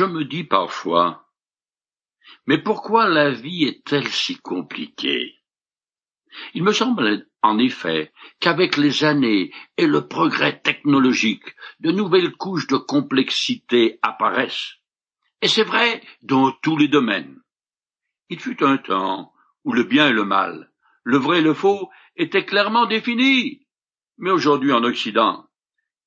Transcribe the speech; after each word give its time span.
Je 0.00 0.06
me 0.06 0.24
dis 0.24 0.44
parfois, 0.44 1.28
mais 2.46 2.56
pourquoi 2.56 3.06
la 3.06 3.30
vie 3.32 3.64
est-elle 3.64 4.08
si 4.08 4.38
compliquée? 4.38 5.34
Il 6.54 6.62
me 6.62 6.72
semble 6.72 7.26
en 7.42 7.58
effet 7.58 8.10
qu'avec 8.38 8.78
les 8.78 9.04
années 9.04 9.52
et 9.76 9.86
le 9.86 10.08
progrès 10.08 10.58
technologique, 10.58 11.54
de 11.80 11.90
nouvelles 11.90 12.32
couches 12.32 12.66
de 12.66 12.78
complexité 12.78 13.98
apparaissent. 14.00 14.76
Et 15.42 15.48
c'est 15.48 15.64
vrai 15.64 16.02
dans 16.22 16.50
tous 16.50 16.78
les 16.78 16.88
domaines. 16.88 17.38
Il 18.30 18.40
fut 18.40 18.64
un 18.64 18.78
temps 18.78 19.34
où 19.64 19.74
le 19.74 19.84
bien 19.84 20.08
et 20.08 20.14
le 20.14 20.24
mal, 20.24 20.72
le 21.04 21.18
vrai 21.18 21.40
et 21.40 21.42
le 21.42 21.52
faux 21.52 21.90
étaient 22.16 22.46
clairement 22.46 22.86
définis. 22.86 23.66
Mais 24.16 24.30
aujourd'hui 24.30 24.72
en 24.72 24.82
Occident, 24.82 25.44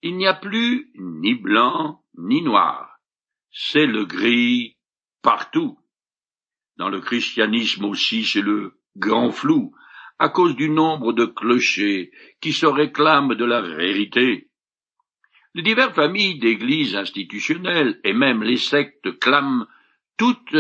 il 0.02 0.18
n'y 0.18 0.26
a 0.26 0.34
plus 0.34 0.92
ni 0.96 1.36
blanc 1.36 2.04
ni 2.18 2.42
noir. 2.42 2.93
C'est 3.56 3.86
le 3.86 4.06
gris 4.06 4.78
partout. 5.22 5.78
Dans 6.78 6.90
le 6.90 7.00
christianisme 7.00 7.86
aussi, 7.86 8.26
c'est 8.26 8.42
le 8.42 8.80
grand 8.98 9.32
flou, 9.32 9.76
à 10.18 10.30
cause 10.30 10.56
du 10.56 10.70
nombre 10.70 11.14
de 11.14 11.26
clochers 11.26 12.12
qui 12.42 12.52
se 12.52 12.66
réclament 12.66 13.36
de 13.36 13.46
la 13.46 13.62
vérité. 13.62 14.50
Les 15.54 15.62
diverses 15.62 15.94
familles 15.94 16.40
d'églises 16.40 16.96
institutionnelles 16.96 18.00
et 18.04 18.14
même 18.14 18.42
les 18.42 18.58
sectes 18.58 19.20
clament 19.20 19.68
toutes 20.18 20.58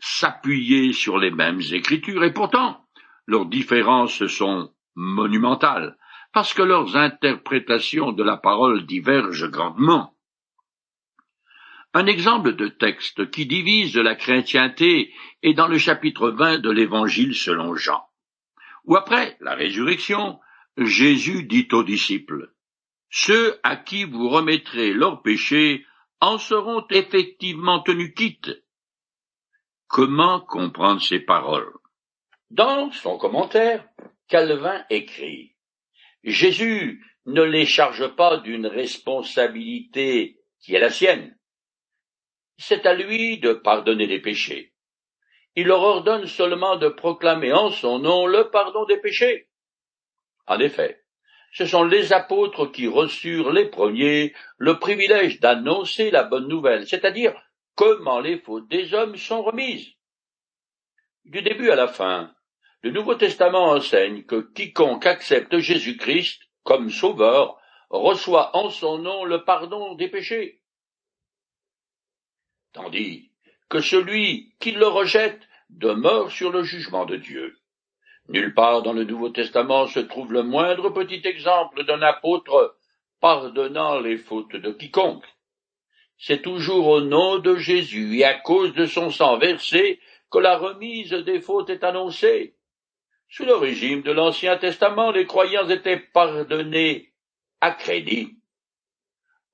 s'appuyer 0.00 0.92
sur 0.92 1.16
les 1.18 1.30
mêmes 1.30 1.62
écritures 1.70 2.24
et 2.24 2.32
pourtant 2.32 2.84
leurs 3.28 3.46
différences 3.46 4.26
sont 4.26 4.72
monumentales 4.96 5.96
parce 6.32 6.54
que 6.54 6.62
leurs 6.62 6.96
interprétations 6.96 8.10
de 8.10 8.24
la 8.24 8.36
parole 8.36 8.84
divergent 8.84 9.48
grandement. 9.48 10.13
Un 11.94 12.06
exemple 12.06 12.54
de 12.54 12.68
texte 12.68 13.30
qui 13.30 13.46
divise 13.46 13.96
la 13.96 14.16
chrétienté 14.16 15.14
est 15.42 15.54
dans 15.54 15.68
le 15.68 15.78
chapitre 15.78 16.30
20 16.30 16.58
de 16.58 16.70
l'Évangile 16.70 17.34
selon 17.34 17.74
Jean 17.74 18.04
ou 18.84 18.96
après 18.96 19.36
la 19.40 19.54
résurrection, 19.54 20.40
Jésus 20.76 21.44
dit 21.44 21.68
aux 21.72 21.84
disciples, 21.84 22.52
Ceux 23.10 23.58
à 23.62 23.76
qui 23.76 24.04
vous 24.04 24.28
remettrez 24.28 24.92
leurs 24.92 25.22
péchés 25.22 25.86
en 26.20 26.38
seront 26.38 26.86
effectivement 26.90 27.80
tenus 27.80 28.14
quittes. 28.14 28.62
Comment 29.86 30.40
comprendre 30.40 31.00
ces 31.00 31.20
paroles? 31.20 31.72
Dans 32.50 32.90
son 32.92 33.18
commentaire, 33.18 33.86
Calvin 34.28 34.84
écrit 34.90 35.54
Jésus 36.22 37.04
ne 37.26 37.42
les 37.42 37.66
charge 37.66 38.14
pas 38.16 38.38
d'une 38.38 38.66
responsabilité 38.66 40.38
qui 40.60 40.74
est 40.74 40.80
la 40.80 40.90
sienne. 40.90 41.36
C'est 42.56 42.86
à 42.86 42.94
lui 42.94 43.38
de 43.38 43.52
pardonner 43.52 44.06
les 44.06 44.20
péchés 44.20 44.74
il 45.56 45.66
leur 45.66 45.82
ordonne 45.82 46.26
seulement 46.26 46.76
de 46.76 46.88
proclamer 46.88 47.52
en 47.52 47.70
son 47.70 47.98
nom 47.98 48.26
le 48.26 48.50
pardon 48.50 48.84
des 48.86 48.98
péchés. 48.98 49.48
En 50.46 50.58
effet, 50.58 51.04
ce 51.52 51.66
sont 51.66 51.84
les 51.84 52.12
apôtres 52.12 52.66
qui 52.66 52.88
reçurent 52.88 53.52
les 53.52 53.66
premiers 53.66 54.34
le 54.58 54.78
privilège 54.78 55.40
d'annoncer 55.40 56.10
la 56.10 56.24
bonne 56.24 56.48
nouvelle, 56.48 56.86
c'est-à-dire 56.86 57.34
comment 57.76 58.18
les 58.18 58.38
fautes 58.38 58.68
des 58.68 58.94
hommes 58.94 59.16
sont 59.16 59.42
remises. 59.42 59.92
Du 61.24 61.40
début 61.42 61.70
à 61.70 61.76
la 61.76 61.88
fin, 61.88 62.34
le 62.82 62.90
Nouveau 62.90 63.14
Testament 63.14 63.70
enseigne 63.70 64.24
que 64.24 64.52
quiconque 64.52 65.06
accepte 65.06 65.56
Jésus-Christ 65.56 66.42
comme 66.64 66.90
sauveur 66.90 67.58
reçoit 67.88 68.56
en 68.56 68.70
son 68.70 68.98
nom 68.98 69.24
le 69.24 69.44
pardon 69.44 69.94
des 69.94 70.08
péchés. 70.08 70.60
Tandis 72.74 73.30
que 73.68 73.80
celui 73.80 74.52
qui 74.60 74.72
le 74.72 74.86
rejette 74.86 75.40
demeure 75.70 76.30
sur 76.30 76.50
le 76.50 76.64
jugement 76.64 77.06
de 77.06 77.16
Dieu. 77.16 77.56
Nulle 78.28 78.52
part 78.52 78.82
dans 78.82 78.92
le 78.92 79.04
Nouveau 79.04 79.28
Testament 79.28 79.86
se 79.86 80.00
trouve 80.00 80.32
le 80.32 80.42
moindre 80.42 80.90
petit 80.90 81.22
exemple 81.24 81.84
d'un 81.84 82.02
apôtre 82.02 82.76
pardonnant 83.20 84.00
les 84.00 84.18
fautes 84.18 84.56
de 84.56 84.72
quiconque. 84.72 85.24
C'est 86.18 86.42
toujours 86.42 86.88
au 86.88 87.00
nom 87.00 87.38
de 87.38 87.56
Jésus 87.56 88.18
et 88.18 88.24
à 88.24 88.34
cause 88.34 88.74
de 88.74 88.86
son 88.86 89.10
sang 89.10 89.38
versé 89.38 90.00
que 90.30 90.38
la 90.38 90.56
remise 90.56 91.12
des 91.12 91.40
fautes 91.40 91.70
est 91.70 91.84
annoncée. 91.84 92.56
Sous 93.28 93.44
le 93.44 93.54
régime 93.54 94.02
de 94.02 94.12
l'Ancien 94.12 94.56
Testament, 94.56 95.10
les 95.10 95.26
croyants 95.26 95.68
étaient 95.68 95.98
pardonnés 95.98 97.12
à 97.60 97.70
crédit, 97.70 98.36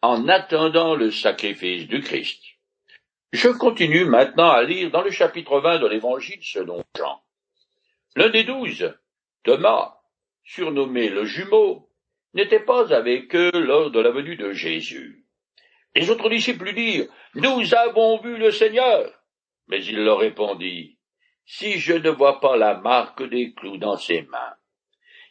en 0.02 0.28
attendant 0.28 0.94
le 0.94 1.10
sacrifice 1.10 1.86
du 1.86 2.00
Christ. 2.00 2.49
Je 3.32 3.48
continue 3.48 4.06
maintenant 4.06 4.50
à 4.50 4.64
lire 4.64 4.90
dans 4.90 5.02
le 5.02 5.12
chapitre 5.12 5.60
20 5.60 5.78
de 5.78 5.86
l'Évangile 5.86 6.42
selon 6.42 6.82
Jean. 6.98 7.22
L'un 8.16 8.28
des 8.28 8.42
douze, 8.42 8.92
Thomas, 9.44 9.98
surnommé 10.42 11.08
le 11.08 11.24
jumeau, 11.24 11.88
n'était 12.34 12.64
pas 12.64 12.92
avec 12.92 13.32
eux 13.36 13.52
lors 13.54 13.92
de 13.92 14.00
la 14.00 14.10
venue 14.10 14.34
de 14.34 14.52
Jésus. 14.52 15.24
Les 15.94 16.10
autres 16.10 16.28
disciples 16.28 16.64
lui 16.64 16.74
dirent, 16.74 17.08
Nous 17.36 17.72
avons 17.72 18.20
vu 18.20 18.36
le 18.36 18.50
Seigneur. 18.50 19.08
Mais 19.68 19.84
il 19.84 20.02
leur 20.02 20.18
répondit, 20.18 20.98
Si 21.46 21.78
je 21.78 21.92
ne 21.92 22.10
vois 22.10 22.40
pas 22.40 22.56
la 22.56 22.74
marque 22.74 23.22
des 23.22 23.54
clous 23.54 23.78
dans 23.78 23.96
ses 23.96 24.22
mains, 24.22 24.54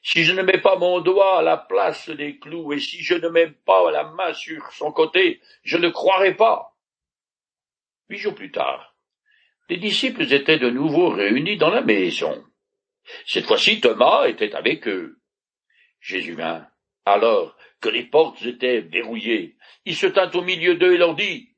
si 0.03 0.23
je 0.23 0.31
ne 0.31 0.43
mets 0.43 0.61
pas 0.61 0.77
mon 0.77 1.01
doigt 1.01 1.39
à 1.39 1.41
la 1.41 1.57
place 1.57 2.09
des 2.09 2.39
clous, 2.39 2.71
et 2.71 2.79
si 2.79 3.03
je 3.03 3.15
ne 3.15 3.27
mets 3.27 3.51
pas 3.51 3.91
la 3.91 4.05
main 4.05 4.33
sur 4.33 4.71
son 4.71 4.93
côté, 4.93 5.41
je 5.63 5.77
ne 5.77 5.89
croirai 5.89 6.33
pas. 6.33 6.77
Huit 8.09 8.17
jours 8.17 8.35
plus 8.35 8.51
tard, 8.51 8.95
les 9.69 9.77
disciples 9.77 10.33
étaient 10.33 10.57
de 10.57 10.69
nouveau 10.69 11.09
réunis 11.09 11.57
dans 11.57 11.69
la 11.69 11.81
maison. 11.81 12.43
Cette 13.27 13.45
fois-ci, 13.45 13.79
Thomas 13.79 14.27
était 14.27 14.55
avec 14.55 14.87
eux. 14.87 15.19
Jésus 15.99 16.33
vint. 16.33 16.67
Alors 17.05 17.55
que 17.79 17.89
les 17.89 18.03
portes 18.03 18.41
étaient 18.41 18.81
verrouillées, 18.81 19.57
il 19.85 19.95
se 19.95 20.07
tint 20.07 20.29
au 20.31 20.41
milieu 20.41 20.75
d'eux 20.75 20.93
et 20.93 20.97
leur 20.97 21.15
dit, 21.15 21.55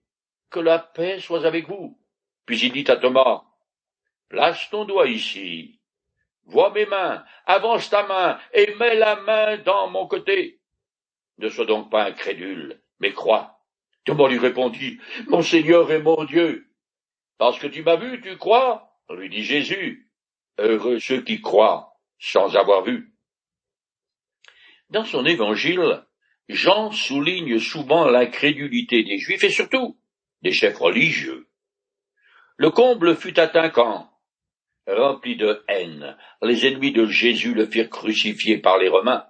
Que 0.50 0.60
la 0.60 0.80
paix 0.80 1.20
soit 1.20 1.46
avec 1.46 1.68
vous. 1.68 1.98
Puis 2.46 2.60
il 2.60 2.74
dit 2.74 2.90
à 2.92 2.98
Thomas, 2.98 3.44
Place 4.28 4.70
ton 4.70 4.86
doigt 4.86 5.08
ici. 5.08 5.80
Vois 6.46 6.72
mes 6.72 6.86
mains, 6.86 7.24
avance 7.46 7.90
ta 7.90 8.06
main 8.06 8.40
et 8.54 8.76
mets 8.76 8.96
la 8.96 9.16
main 9.22 9.58
dans 9.58 9.90
mon 9.90 10.08
côté. 10.08 10.60
Ne 11.38 11.50
sois 11.50 11.66
donc 11.66 11.90
pas 11.90 12.06
incrédule, 12.06 12.82
mais 13.00 13.14
crois. 13.14 13.61
Thomas 14.06 14.30
lui 14.30 14.40
répondit, 14.40 15.00
Mon 15.28 15.42
Seigneur 15.42 15.92
et 15.92 16.02
mon 16.02 16.24
Dieu. 16.24 16.68
Parce 17.38 17.60
que 17.60 17.68
tu 17.68 17.84
m'as 17.84 17.98
vu, 17.98 18.22
tu 18.22 18.38
crois? 18.38 18.88
lui 19.10 19.30
dit 19.30 19.44
Jésus. 19.44 20.10
Heureux 20.58 21.00
ceux 21.00 21.22
qui 21.22 21.42
croient 21.42 21.94
sans 22.20 22.56
avoir 22.56 22.84
vu. 22.84 23.14
Dans 24.90 25.06
son 25.06 25.26
évangile, 25.26 26.06
Jean 26.50 26.92
souligne 26.92 27.60
souvent 27.60 28.06
l'incrédulité 28.06 29.04
des 29.04 29.18
Juifs 29.18 29.44
et 29.44 29.50
surtout 29.50 29.98
des 30.42 30.52
chefs 30.52 30.78
religieux. 30.78 31.48
Le 32.58 32.70
comble 32.70 33.16
fut 33.16 33.40
atteint 33.40 33.70
quand, 33.70 34.12
rempli 34.88 35.36
de 35.36 35.64
haine, 35.68 36.18
les 36.42 36.68
ennemis 36.68 36.92
de 36.92 37.06
Jésus 37.06 37.54
le 37.54 37.66
firent 37.66 37.90
crucifier 37.90 38.58
par 38.58 38.78
les 38.78 38.90
Romains. 38.90 39.26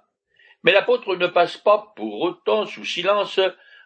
Mais 0.64 0.72
l'apôtre 0.72 1.16
ne 1.16 1.26
passe 1.26 1.56
pas 1.56 1.92
pour 1.96 2.20
autant 2.20 2.66
sous 2.66 2.84
silence 2.84 3.40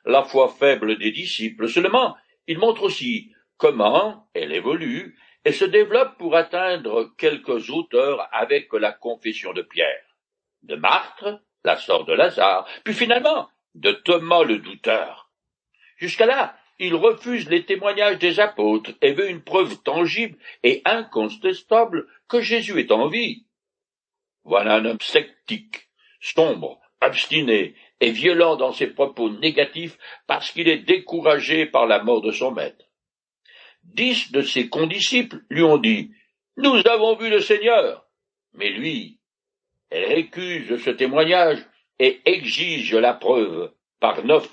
la 0.06 0.22
foi 0.22 0.48
faible 0.48 0.96
des 0.96 1.10
disciples, 1.10 1.68
seulement 1.68 2.16
il 2.46 2.58
montre 2.58 2.84
aussi 2.84 3.32
comment 3.56 4.28
elle 4.34 4.52
évolue 4.52 5.18
et 5.44 5.52
se 5.52 5.64
développe 5.64 6.16
pour 6.16 6.36
atteindre 6.36 7.12
quelques 7.18 7.70
auteurs 7.70 8.28
avec 8.32 8.72
la 8.72 8.92
confession 8.92 9.52
de 9.52 9.62
Pierre, 9.62 10.16
de 10.62 10.76
Marthe, 10.76 11.26
la 11.64 11.76
sœur 11.76 12.04
de 12.04 12.12
Lazare, 12.12 12.66
puis 12.84 12.94
finalement 12.94 13.48
de 13.74 13.92
Thomas 13.92 14.44
le 14.44 14.58
douteur. 14.58 15.30
Jusqu'à 15.96 16.26
là, 16.26 16.56
il 16.78 16.94
refuse 16.94 17.48
les 17.48 17.64
témoignages 17.64 18.18
des 18.18 18.38
apôtres 18.38 18.92
et 19.00 19.12
veut 19.12 19.28
une 19.28 19.42
preuve 19.42 19.82
tangible 19.82 20.38
et 20.62 20.82
incontestable 20.84 22.06
que 22.28 22.40
Jésus 22.40 22.78
est 22.78 22.92
en 22.92 23.08
vie. 23.08 23.46
Voilà 24.44 24.76
un 24.76 24.84
homme 24.84 25.00
sceptique, 25.00 25.88
sombre, 26.20 26.80
obstiné 27.00 27.74
et 28.00 28.10
violent 28.10 28.56
dans 28.56 28.72
ses 28.72 28.88
propos 28.88 29.30
négatifs 29.30 29.98
parce 30.26 30.50
qu'il 30.50 30.68
est 30.68 30.78
découragé 30.78 31.66
par 31.66 31.86
la 31.86 32.02
mort 32.02 32.20
de 32.20 32.30
son 32.30 32.50
maître. 32.50 32.84
Dix 33.84 34.32
de 34.32 34.42
ses 34.42 34.68
condisciples 34.68 35.42
lui 35.48 35.62
ont 35.62 35.78
dit 35.78 36.10
Nous 36.56 36.82
avons 36.86 37.16
vu 37.16 37.30
le 37.30 37.40
Seigneur. 37.40 38.06
Mais 38.54 38.70
lui, 38.70 39.18
récuse 39.90 40.82
ce 40.82 40.90
témoignage 40.90 41.64
et 41.98 42.20
exige 42.24 42.94
la 42.94 43.14
preuve 43.14 43.72
par 44.00 44.24
neuf, 44.24 44.48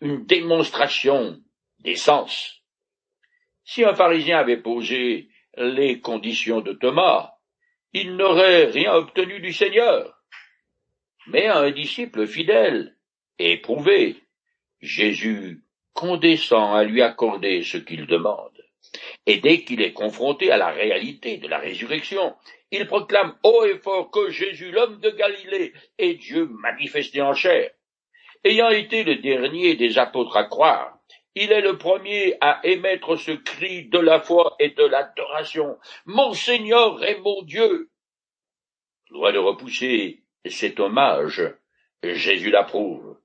une 0.00 0.24
démonstration 0.24 1.40
des 1.80 1.96
sens. 1.96 2.62
Si 3.64 3.84
un 3.84 3.94
pharisien 3.94 4.38
avait 4.38 4.60
posé 4.60 5.28
les 5.56 6.00
conditions 6.00 6.60
de 6.60 6.72
Thomas, 6.72 7.32
il 7.92 8.16
n'aurait 8.16 8.66
rien 8.66 8.94
obtenu 8.94 9.40
du 9.40 9.52
Seigneur 9.52 10.20
mais 11.26 11.46
à 11.46 11.58
un 11.58 11.70
disciple 11.70 12.26
fidèle, 12.26 12.96
éprouvé. 13.38 14.16
Jésus 14.80 15.62
condescend 15.94 16.76
à 16.76 16.84
lui 16.84 17.00
accorder 17.00 17.62
ce 17.62 17.78
qu'il 17.78 18.06
demande. 18.06 18.50
Et 19.26 19.38
dès 19.38 19.64
qu'il 19.64 19.80
est 19.80 19.92
confronté 19.92 20.50
à 20.50 20.56
la 20.56 20.70
réalité 20.70 21.38
de 21.38 21.48
la 21.48 21.58
résurrection, 21.58 22.34
il 22.70 22.86
proclame 22.86 23.36
haut 23.42 23.64
et 23.64 23.78
fort 23.78 24.10
que 24.10 24.30
Jésus, 24.30 24.70
l'homme 24.70 25.00
de 25.00 25.10
Galilée, 25.10 25.72
est 25.98 26.14
Dieu 26.14 26.46
manifesté 26.46 27.22
en 27.22 27.34
chair. 27.34 27.70
Ayant 28.44 28.68
été 28.68 29.04
le 29.04 29.16
dernier 29.16 29.74
des 29.76 29.96
apôtres 29.96 30.36
à 30.36 30.44
croire, 30.44 30.98
il 31.34 31.50
est 31.50 31.62
le 31.62 31.78
premier 31.78 32.36
à 32.40 32.60
émettre 32.64 33.16
ce 33.16 33.32
cri 33.32 33.88
de 33.88 33.98
la 33.98 34.20
foi 34.20 34.54
et 34.60 34.70
de 34.70 34.84
l'adoration. 34.84 35.78
Mon 36.04 36.32
Seigneur 36.34 37.02
est 37.02 37.18
mon 37.20 37.42
Dieu. 37.42 37.90
Loin 39.10 39.32
de 39.32 39.38
repousser 39.38 40.23
cet 40.50 40.80
hommage, 40.80 41.42
Jésus 42.02 42.50
l'approuve. 42.50 43.16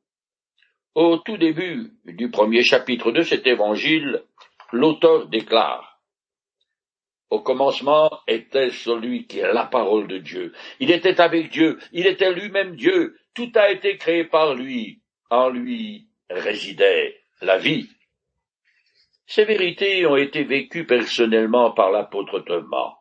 Au 0.95 1.17
tout 1.17 1.37
début 1.37 1.91
du 2.05 2.29
premier 2.29 2.63
chapitre 2.63 3.11
de 3.11 3.21
cet 3.21 3.45
évangile, 3.47 4.23
l'auteur 4.71 5.27
déclare 5.27 6.01
Au 7.29 7.41
commencement 7.41 8.09
était 8.27 8.71
celui 8.71 9.27
qui 9.27 9.39
est 9.39 9.53
la 9.53 9.65
parole 9.65 10.07
de 10.07 10.17
Dieu. 10.17 10.53
Il 10.79 10.91
était 10.91 11.21
avec 11.21 11.51
Dieu, 11.51 11.79
il 11.91 12.07
était 12.07 12.33
lui-même 12.33 12.75
Dieu, 12.75 13.17
tout 13.33 13.51
a 13.55 13.69
été 13.71 13.97
créé 13.97 14.23
par 14.23 14.55
lui. 14.55 15.01
En 15.29 15.49
lui 15.49 16.07
résidait 16.29 17.21
la 17.41 17.57
vie. 17.57 17.87
Ces 19.27 19.45
vérités 19.45 20.07
ont 20.07 20.17
été 20.17 20.43
vécues 20.43 20.87
personnellement 20.87 21.71
par 21.71 21.91
l'apôtre 21.91 22.39
Thomas. 22.39 22.98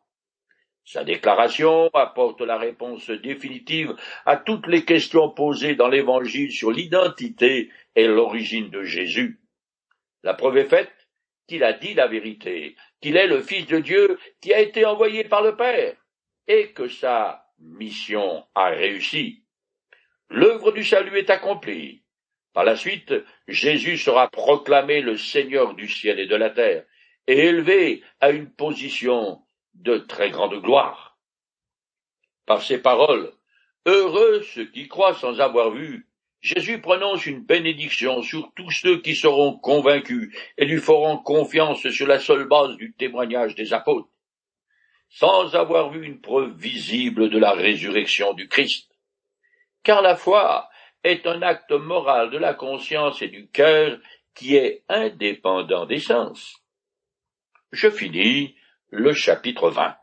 Sa 0.90 1.04
déclaration 1.04 1.90
apporte 1.92 2.40
la 2.40 2.56
réponse 2.56 3.10
définitive 3.10 3.94
à 4.24 4.38
toutes 4.38 4.66
les 4.66 4.86
questions 4.86 5.28
posées 5.28 5.74
dans 5.74 5.88
l'Évangile 5.88 6.50
sur 6.50 6.70
l'identité 6.70 7.70
et 7.94 8.06
l'origine 8.06 8.70
de 8.70 8.84
Jésus. 8.84 9.38
La 10.22 10.32
preuve 10.32 10.56
est 10.56 10.64
faite 10.64 10.90
qu'il 11.46 11.62
a 11.62 11.74
dit 11.74 11.92
la 11.92 12.06
vérité, 12.06 12.74
qu'il 13.02 13.18
est 13.18 13.26
le 13.26 13.42
Fils 13.42 13.66
de 13.66 13.80
Dieu 13.80 14.18
qui 14.40 14.54
a 14.54 14.60
été 14.60 14.86
envoyé 14.86 15.24
par 15.24 15.42
le 15.42 15.56
Père, 15.56 15.94
et 16.46 16.72
que 16.72 16.88
sa 16.88 17.44
mission 17.58 18.46
a 18.54 18.70
réussi. 18.70 19.44
L'œuvre 20.30 20.72
du 20.72 20.84
salut 20.84 21.18
est 21.18 21.28
accomplie. 21.28 22.02
Par 22.54 22.64
la 22.64 22.76
suite, 22.76 23.12
Jésus 23.46 23.98
sera 23.98 24.30
proclamé 24.30 25.02
le 25.02 25.18
Seigneur 25.18 25.74
du 25.74 25.86
ciel 25.86 26.18
et 26.18 26.26
de 26.26 26.36
la 26.36 26.48
terre, 26.48 26.86
et 27.26 27.40
élevé 27.40 28.02
à 28.20 28.30
une 28.30 28.50
position 28.50 29.42
de 29.78 29.98
très 29.98 30.30
grande 30.30 30.60
gloire. 30.60 31.16
Par 32.46 32.62
ces 32.62 32.78
paroles, 32.78 33.32
heureux 33.86 34.42
ceux 34.42 34.66
qui 34.66 34.88
croient 34.88 35.14
sans 35.14 35.40
avoir 35.40 35.70
vu, 35.70 36.08
Jésus 36.40 36.80
prononce 36.80 37.26
une 37.26 37.44
bénédiction 37.44 38.22
sur 38.22 38.52
tous 38.54 38.70
ceux 38.70 39.00
qui 39.00 39.16
seront 39.16 39.58
convaincus 39.58 40.34
et 40.56 40.64
lui 40.64 40.80
feront 40.80 41.18
confiance 41.18 41.88
sur 41.90 42.06
la 42.06 42.20
seule 42.20 42.46
base 42.46 42.76
du 42.76 42.92
témoignage 42.92 43.54
des 43.54 43.72
apôtres, 43.72 44.08
sans 45.08 45.54
avoir 45.56 45.90
vu 45.90 46.04
une 46.04 46.20
preuve 46.20 46.56
visible 46.56 47.28
de 47.28 47.38
la 47.38 47.52
résurrection 47.52 48.34
du 48.34 48.48
Christ. 48.48 48.88
Car 49.82 50.00
la 50.00 50.16
foi 50.16 50.68
est 51.02 51.26
un 51.26 51.42
acte 51.42 51.72
moral 51.72 52.30
de 52.30 52.38
la 52.38 52.54
conscience 52.54 53.20
et 53.22 53.28
du 53.28 53.48
cœur 53.48 53.98
qui 54.34 54.54
est 54.54 54.84
indépendant 54.88 55.86
des 55.86 55.98
sens. 55.98 56.62
Je 57.72 57.90
finis 57.90 58.54
le 58.90 59.12
chapitre 59.12 59.70
20. 59.70 59.96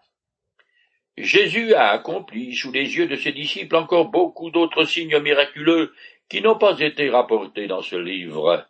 Jésus 1.17 1.73
a 1.73 1.89
accompli 1.89 2.55
sous 2.55 2.71
les 2.71 2.95
yeux 2.97 3.07
de 3.07 3.15
ses 3.15 3.31
disciples 3.31 3.75
encore 3.75 4.09
beaucoup 4.09 4.51
d'autres 4.51 4.83
signes 4.83 5.19
miraculeux 5.19 5.93
qui 6.29 6.41
n'ont 6.41 6.57
pas 6.57 6.79
été 6.79 7.09
rapportés 7.09 7.67
dans 7.67 7.81
ce 7.81 7.95
livre. 7.95 8.67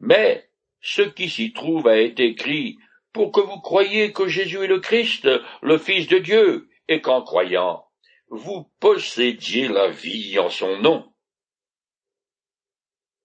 Mais 0.00 0.48
ce 0.80 1.02
qui 1.02 1.28
s'y 1.28 1.52
trouve 1.52 1.88
a 1.88 1.98
été 1.98 2.26
écrit 2.26 2.78
pour 3.12 3.32
que 3.32 3.40
vous 3.40 3.60
croyiez 3.60 4.12
que 4.12 4.28
Jésus 4.28 4.58
est 4.58 4.68
le 4.68 4.80
Christ, 4.80 5.28
le 5.62 5.78
Fils 5.78 6.08
de 6.08 6.18
Dieu, 6.18 6.68
et 6.88 7.00
qu'en 7.00 7.22
croyant, 7.22 7.84
vous 8.28 8.70
possédiez 8.80 9.68
la 9.68 9.88
vie 9.88 10.38
en 10.38 10.50
son 10.50 10.78
nom. 10.78 11.12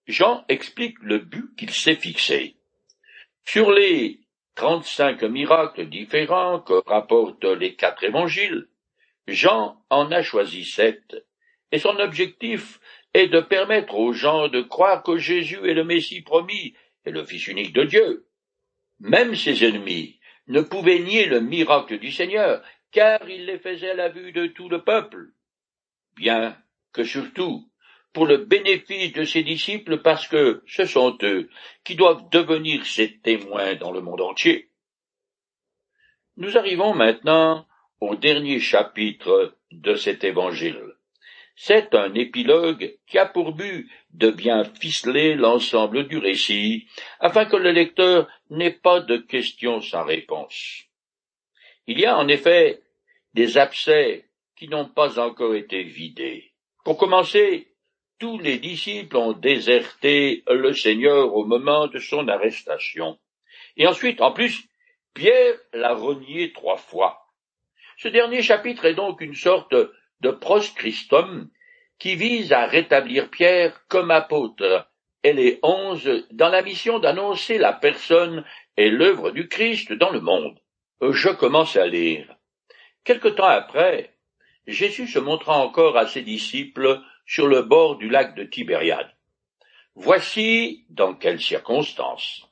Jean 0.06 0.44
explique 0.48 0.98
le 1.00 1.18
but 1.18 1.54
qu'il 1.56 1.70
s'est 1.70 1.96
fixé. 1.96 2.56
Sur 3.44 3.70
les 3.70 4.20
trente-cinq 4.54 5.22
miracles 5.22 5.88
différents 5.88 6.60
que 6.60 6.82
rapportent 6.86 7.44
les 7.44 7.74
quatre 7.74 8.04
évangiles, 8.04 8.68
Jean 9.26 9.82
en 9.90 10.10
a 10.12 10.22
choisi 10.22 10.64
sept, 10.64 11.16
et 11.72 11.78
son 11.78 11.98
objectif 11.98 12.80
est 13.14 13.28
de 13.28 13.40
permettre 13.40 13.94
aux 13.94 14.12
gens 14.12 14.48
de 14.48 14.60
croire 14.60 15.02
que 15.02 15.16
Jésus 15.16 15.68
est 15.68 15.74
le 15.74 15.84
Messie 15.84 16.22
promis 16.22 16.74
et 17.04 17.10
le 17.10 17.24
Fils 17.24 17.46
unique 17.48 17.72
de 17.72 17.84
Dieu. 17.84 18.26
Même 19.00 19.34
ses 19.34 19.64
ennemis 19.64 20.20
ne 20.46 20.60
pouvaient 20.60 21.00
nier 21.00 21.26
le 21.26 21.40
miracle 21.40 21.98
du 21.98 22.12
Seigneur, 22.12 22.62
car 22.92 23.28
il 23.28 23.46
les 23.46 23.58
faisait 23.58 23.90
à 23.90 23.94
la 23.94 24.08
vue 24.08 24.32
de 24.32 24.46
tout 24.46 24.68
le 24.68 24.84
peuple. 24.84 25.32
Bien 26.16 26.56
que 26.92 27.02
surtout 27.02 27.68
pour 28.14 28.26
le 28.26 28.38
bénéfice 28.38 29.12
de 29.12 29.24
ses 29.24 29.42
disciples 29.42 29.98
parce 29.98 30.28
que 30.28 30.62
ce 30.66 30.86
sont 30.86 31.18
eux 31.22 31.50
qui 31.82 31.96
doivent 31.96 32.30
devenir 32.30 32.86
ses 32.86 33.18
témoins 33.18 33.74
dans 33.74 33.90
le 33.90 34.00
monde 34.00 34.20
entier. 34.20 34.70
Nous 36.36 36.56
arrivons 36.56 36.94
maintenant 36.94 37.66
au 38.00 38.14
dernier 38.14 38.60
chapitre 38.60 39.56
de 39.72 39.96
cet 39.96 40.24
évangile. 40.24 40.80
C'est 41.56 41.94
un 41.94 42.14
épilogue 42.14 42.96
qui 43.06 43.18
a 43.18 43.26
pour 43.26 43.52
but 43.52 43.90
de 44.10 44.30
bien 44.30 44.64
ficeler 44.64 45.34
l'ensemble 45.34 46.08
du 46.08 46.18
récit, 46.18 46.88
afin 47.20 47.44
que 47.44 47.56
le 47.56 47.70
lecteur 47.70 48.28
n'ait 48.50 48.72
pas 48.72 49.00
de 49.00 49.16
questions 49.16 49.80
sans 49.80 50.04
réponse. 50.04 50.84
Il 51.86 52.00
y 52.00 52.06
a 52.06 52.16
en 52.16 52.28
effet 52.28 52.82
des 53.34 53.58
abcès 53.58 54.28
qui 54.56 54.68
n'ont 54.68 54.88
pas 54.88 55.18
encore 55.18 55.54
été 55.54 55.82
vidés. 55.82 56.52
Pour 56.84 56.96
commencer, 56.96 57.73
tous 58.24 58.38
les 58.38 58.56
disciples 58.56 59.18
ont 59.18 59.34
déserté 59.34 60.44
le 60.48 60.72
Seigneur 60.72 61.36
au 61.36 61.44
moment 61.44 61.88
de 61.88 61.98
son 61.98 62.26
arrestation. 62.26 63.18
Et 63.76 63.86
ensuite, 63.86 64.22
en 64.22 64.32
plus, 64.32 64.64
Pierre 65.12 65.56
l'a 65.74 65.92
renié 65.92 66.50
trois 66.54 66.78
fois. 66.78 67.26
Ce 67.98 68.08
dernier 68.08 68.40
chapitre 68.40 68.86
est 68.86 68.94
donc 68.94 69.20
une 69.20 69.34
sorte 69.34 69.74
de 69.74 70.30
proschristum 70.30 71.50
qui 71.98 72.16
vise 72.16 72.54
à 72.54 72.64
rétablir 72.64 73.28
Pierre 73.28 73.78
comme 73.88 74.10
apôtre 74.10 74.88
et 75.22 75.34
les 75.34 75.58
onze 75.62 76.26
dans 76.30 76.48
la 76.48 76.62
mission 76.62 77.00
d'annoncer 77.00 77.58
la 77.58 77.74
personne 77.74 78.42
et 78.78 78.88
l'œuvre 78.88 79.32
du 79.32 79.48
Christ 79.48 79.92
dans 79.92 80.10
le 80.10 80.22
monde. 80.22 80.58
Je 81.02 81.28
commence 81.28 81.76
à 81.76 81.86
lire. 81.86 82.34
Quelque 83.04 83.28
temps 83.28 83.44
après, 83.44 84.14
Jésus 84.66 85.08
se 85.08 85.18
montra 85.18 85.58
encore 85.58 85.98
à 85.98 86.06
ses 86.06 86.22
disciples 86.22 87.02
sur 87.26 87.46
le 87.46 87.62
bord 87.62 87.96
du 87.96 88.08
lac 88.08 88.34
de 88.34 88.44
Tibériade. 88.44 89.10
Voici 89.94 90.84
dans 90.90 91.14
quelles 91.14 91.40
circonstances. 91.40 92.46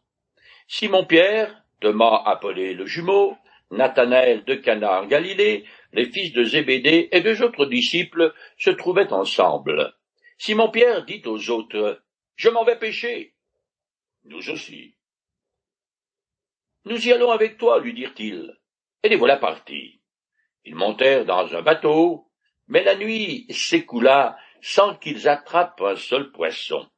Simon-Pierre, 0.69 1.63
Thomas 1.81 2.23
appelé 2.25 2.75
le 2.75 2.87
jumeau, 2.87 3.37
Nathanaël 3.71 4.45
de 4.45 4.55
Cana 4.55 5.01
en 5.03 5.07
Galilée, 5.07 5.65
les 5.93 6.11
fils 6.11 6.33
de 6.33 6.45
Zébédée 6.45 7.09
et 7.11 7.21
deux 7.21 7.43
autres 7.43 7.67
disciples 7.67 8.35
se 8.59 8.71
trouvaient 8.71 9.13
ensemble. 9.13 9.95
Simon-Pierre 10.39 11.05
dit 11.05 11.23
aux 11.27 11.51
autres, 11.51 12.03
Je 12.37 12.49
m'en 12.49 12.65
vais 12.65 12.79
pêcher. 12.79 13.35
Nous 14.25 14.51
aussi. 14.51 14.95
Nous 16.85 17.09
y 17.09 17.13
allons 17.13 17.31
avec 17.31 17.59
toi, 17.59 17.81
lui 17.81 17.95
dirent-ils. 17.95 18.57
Et 19.03 19.09
les 19.09 19.17
voilà 19.17 19.37
partis. 19.37 20.01
Ils 20.65 20.75
montèrent 20.75 21.25
dans 21.25 21.55
un 21.55 21.63
bateau, 21.63 22.29
mais 22.69 22.85
la 22.85 22.95
nuit 22.95 23.47
s'écoula 23.51 24.37
sans 24.63 24.95
qu'ils 24.95 25.29
attrapent 25.29 25.83
un 25.83 25.97
seul 25.97 26.31
poisson. 26.31 26.89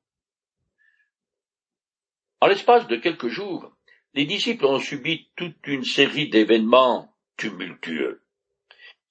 En 2.40 2.47
l'espace 2.47 2.87
de 2.87 2.97
quelques 2.97 3.28
jours, 3.28 3.75
les 4.12 4.26
disciples 4.26 4.66
ont 4.66 4.78
subi 4.78 5.30
toute 5.35 5.66
une 5.66 5.83
série 5.83 6.28
d'événements 6.28 7.12
tumultueux. 7.37 8.23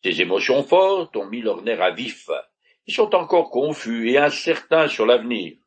Ces 0.03 0.21
émotions 0.21 0.63
fortes 0.63 1.15
ont 1.17 1.25
mis 1.25 1.41
leur 1.41 1.63
nerf 1.63 1.81
à 1.81 1.91
vif. 1.91 2.29
Ils 2.85 2.93
sont 2.93 3.15
encore 3.15 3.49
confus 3.49 4.11
et 4.11 4.17
incertains 4.17 4.87
sur 4.87 5.05
l'avenir. 5.05 5.57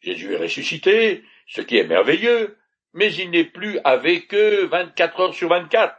Jésus 0.00 0.34
est 0.34 0.38
ressuscité, 0.38 1.24
ce 1.46 1.60
qui 1.60 1.76
est 1.76 1.86
merveilleux, 1.86 2.58
mais 2.94 3.14
il 3.14 3.30
n'est 3.30 3.44
plus 3.44 3.78
avec 3.84 4.34
eux 4.34 4.66
vingt-quatre 4.66 5.20
heures 5.20 5.34
sur 5.34 5.48
vingt-quatre. 5.48 5.96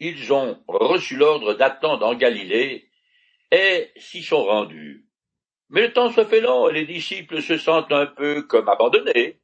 Ils 0.00 0.32
ont 0.32 0.62
reçu 0.66 1.16
l'ordre 1.16 1.54
d'attendre 1.54 2.04
en 2.04 2.14
Galilée 2.14 2.90
et 3.54 3.92
s'y 3.96 4.24
sont 4.24 4.44
rendus. 4.44 5.06
Mais 5.70 5.82
le 5.82 5.92
temps 5.92 6.10
se 6.10 6.24
fait 6.24 6.40
long 6.40 6.68
et 6.68 6.72
les 6.72 6.86
disciples 6.86 7.40
se 7.40 7.56
sentent 7.56 7.92
un 7.92 8.06
peu 8.06 8.42
comme 8.42 8.68
abandonnés. 8.68 9.40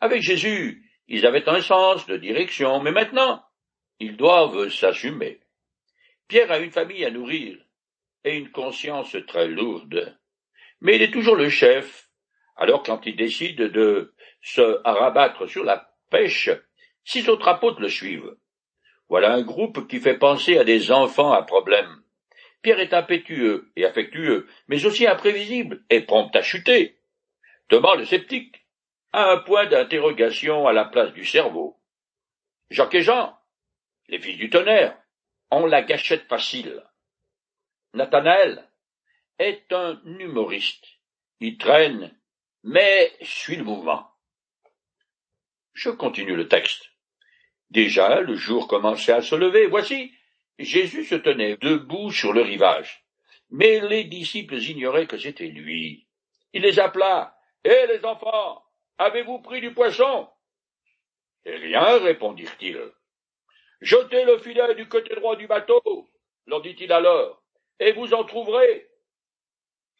Avec 0.00 0.22
Jésus, 0.22 0.90
ils 1.06 1.26
avaient 1.26 1.48
un 1.50 1.60
sens 1.60 2.06
de 2.06 2.16
direction, 2.16 2.80
mais 2.80 2.92
maintenant, 2.92 3.44
ils 4.00 4.16
doivent 4.16 4.70
s'assumer. 4.70 5.40
Pierre 6.28 6.50
a 6.50 6.58
une 6.58 6.70
famille 6.70 7.04
à 7.04 7.10
nourrir 7.10 7.58
et 8.24 8.36
une 8.36 8.50
conscience 8.50 9.14
très 9.26 9.48
lourde. 9.48 10.18
Mais 10.80 10.96
il 10.96 11.02
est 11.02 11.12
toujours 11.12 11.36
le 11.36 11.50
chef, 11.50 12.08
Alors 12.56 12.82
quand 12.82 13.04
il 13.04 13.16
décide 13.16 13.60
de 13.60 14.14
se 14.40 14.80
rabattre 14.82 15.46
sur 15.46 15.62
la 15.62 15.90
pêche, 16.10 16.50
six 17.04 17.28
autres 17.28 17.48
apôtres 17.48 17.80
le 17.80 17.90
suivent. 17.90 18.34
Voilà 19.10 19.34
un 19.34 19.42
groupe 19.42 19.86
qui 19.88 20.00
fait 20.00 20.18
penser 20.18 20.56
à 20.56 20.64
des 20.64 20.90
enfants 20.90 21.32
à 21.32 21.42
problème. 21.42 22.02
Pierre 22.62 22.80
est 22.80 22.94
impétueux 22.94 23.70
et 23.76 23.84
affectueux, 23.84 24.48
mais 24.66 24.84
aussi 24.84 25.06
imprévisible 25.06 25.84
et 25.90 26.00
prompt 26.00 26.34
à 26.34 26.42
chuter. 26.42 26.98
Thomas 27.68 27.94
le 27.96 28.04
sceptique 28.04 28.66
a 29.12 29.32
un 29.32 29.38
point 29.38 29.66
d'interrogation 29.66 30.66
à 30.66 30.72
la 30.72 30.84
place 30.84 31.12
du 31.12 31.24
cerveau. 31.24 31.80
Jacques 32.70 32.94
et 32.94 33.02
Jean, 33.02 33.38
les 34.08 34.18
fils 34.18 34.36
du 34.36 34.50
tonnerre, 34.50 34.98
ont 35.50 35.66
la 35.66 35.82
gâchette 35.82 36.28
facile. 36.28 36.82
Nathanaël 37.94 38.68
est 39.38 39.72
un 39.72 40.00
humoriste. 40.04 40.84
Il 41.40 41.56
traîne, 41.56 42.14
mais 42.64 43.12
suit 43.22 43.56
le 43.56 43.64
mouvement. 43.64 44.10
Je 45.72 45.90
continue 45.90 46.34
le 46.34 46.48
texte. 46.48 46.90
Déjà, 47.70 48.20
le 48.20 48.34
jour 48.34 48.66
commençait 48.66 49.12
à 49.12 49.22
se 49.22 49.34
lever. 49.34 49.66
Voici, 49.66 50.12
Jésus 50.58 51.04
se 51.04 51.14
tenait 51.14 51.56
debout 51.56 52.10
sur 52.10 52.32
le 52.32 52.42
rivage. 52.42 53.04
Mais 53.50 53.80
les 53.80 54.04
disciples 54.04 54.56
ignoraient 54.56 55.06
que 55.06 55.18
c'était 55.18 55.46
lui. 55.46 56.06
Il 56.52 56.62
les 56.62 56.78
appela. 56.78 57.36
Eh, 57.64 57.86
les 57.88 58.04
enfants, 58.04 58.62
avez-vous 58.98 59.40
pris 59.40 59.60
du 59.60 59.72
poisson? 59.72 60.28
Rien, 61.44 61.98
répondirent-ils. 61.98 62.92
Jetez 63.80 64.24
le 64.24 64.38
filet 64.38 64.74
du 64.74 64.88
côté 64.88 65.14
droit 65.14 65.36
du 65.36 65.46
bateau, 65.46 66.08
leur 66.46 66.62
dit-il 66.62 66.92
alors, 66.92 67.42
et 67.78 67.92
vous 67.92 68.12
en 68.12 68.24
trouverez. 68.24 68.88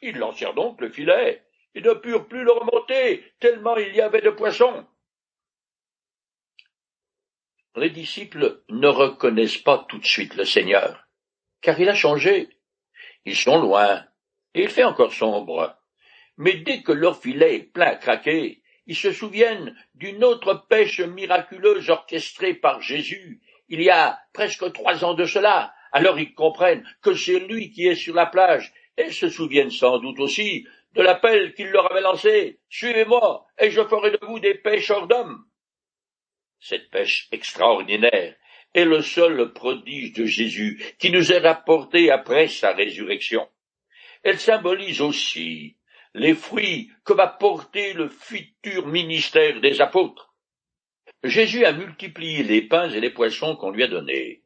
Ils 0.00 0.18
lancèrent 0.18 0.54
donc 0.54 0.80
le 0.80 0.90
filet, 0.90 1.42
et 1.74 1.80
ne 1.80 1.92
purent 1.94 2.26
plus 2.26 2.42
le 2.42 2.52
remonter, 2.52 3.24
tellement 3.38 3.76
il 3.76 3.94
y 3.94 4.00
avait 4.00 4.20
de 4.20 4.30
poissons. 4.30 4.86
Les 7.78 7.90
disciples 7.90 8.62
ne 8.68 8.88
reconnaissent 8.88 9.58
pas 9.58 9.86
tout 9.88 9.98
de 9.98 10.06
suite 10.06 10.34
le 10.34 10.44
Seigneur, 10.44 11.06
car 11.60 11.78
il 11.80 11.88
a 11.88 11.94
changé. 11.94 12.48
Ils 13.24 13.36
sont 13.36 13.58
loin, 13.58 14.04
et 14.54 14.62
il 14.62 14.68
fait 14.68 14.84
encore 14.84 15.12
sombre. 15.12 15.76
Mais 16.36 16.54
dès 16.54 16.82
que 16.82 16.92
leur 16.92 17.20
filet 17.20 17.56
est 17.56 17.72
plein 17.72 17.92
à 17.92 17.96
craquer, 17.96 18.62
ils 18.86 18.96
se 18.96 19.12
souviennent 19.12 19.76
d'une 19.94 20.24
autre 20.24 20.66
pêche 20.68 21.00
miraculeuse 21.00 21.90
orchestrée 21.90 22.54
par 22.54 22.80
Jésus 22.80 23.40
il 23.68 23.82
y 23.82 23.90
a 23.90 24.18
presque 24.32 24.72
trois 24.72 25.04
ans 25.04 25.14
de 25.14 25.24
cela. 25.24 25.72
Alors 25.92 26.18
ils 26.18 26.34
comprennent 26.34 26.84
que 27.02 27.14
c'est 27.14 27.38
lui 27.38 27.70
qui 27.70 27.86
est 27.86 27.94
sur 27.94 28.14
la 28.14 28.26
plage 28.26 28.72
et 28.96 29.10
se 29.10 29.28
souviennent 29.28 29.70
sans 29.70 29.98
doute 29.98 30.18
aussi 30.20 30.66
de 30.94 31.02
l'appel 31.02 31.54
qu'il 31.54 31.68
leur 31.68 31.90
avait 31.90 32.00
lancé. 32.00 32.60
Suivez-moi 32.68 33.46
et 33.58 33.70
je 33.70 33.84
ferai 33.84 34.10
de 34.10 34.18
vous 34.22 34.40
des 34.40 34.54
pêcheurs 34.54 35.06
d'hommes. 35.06 35.44
Cette 36.60 36.90
pêche 36.90 37.28
extraordinaire 37.32 38.34
est 38.74 38.84
le 38.84 39.00
seul 39.00 39.52
prodige 39.52 40.12
de 40.12 40.24
Jésus 40.26 40.82
qui 40.98 41.10
nous 41.10 41.32
est 41.32 41.38
rapporté 41.38 42.10
après 42.10 42.48
sa 42.48 42.72
résurrection. 42.72 43.48
Elle 44.22 44.38
symbolise 44.38 45.00
aussi 45.00 45.76
les 46.14 46.34
fruits 46.34 46.90
que 47.04 47.12
va 47.12 47.28
porter 47.28 47.92
le 47.92 48.08
futur 48.08 48.86
ministère 48.86 49.60
des 49.60 49.80
apôtres. 49.80 50.34
Jésus 51.22 51.64
a 51.64 51.72
multiplié 51.72 52.42
les 52.42 52.62
pains 52.62 52.90
et 52.90 53.00
les 53.00 53.10
poissons 53.10 53.56
qu'on 53.56 53.70
lui 53.70 53.84
a 53.84 53.88
donnés. 53.88 54.42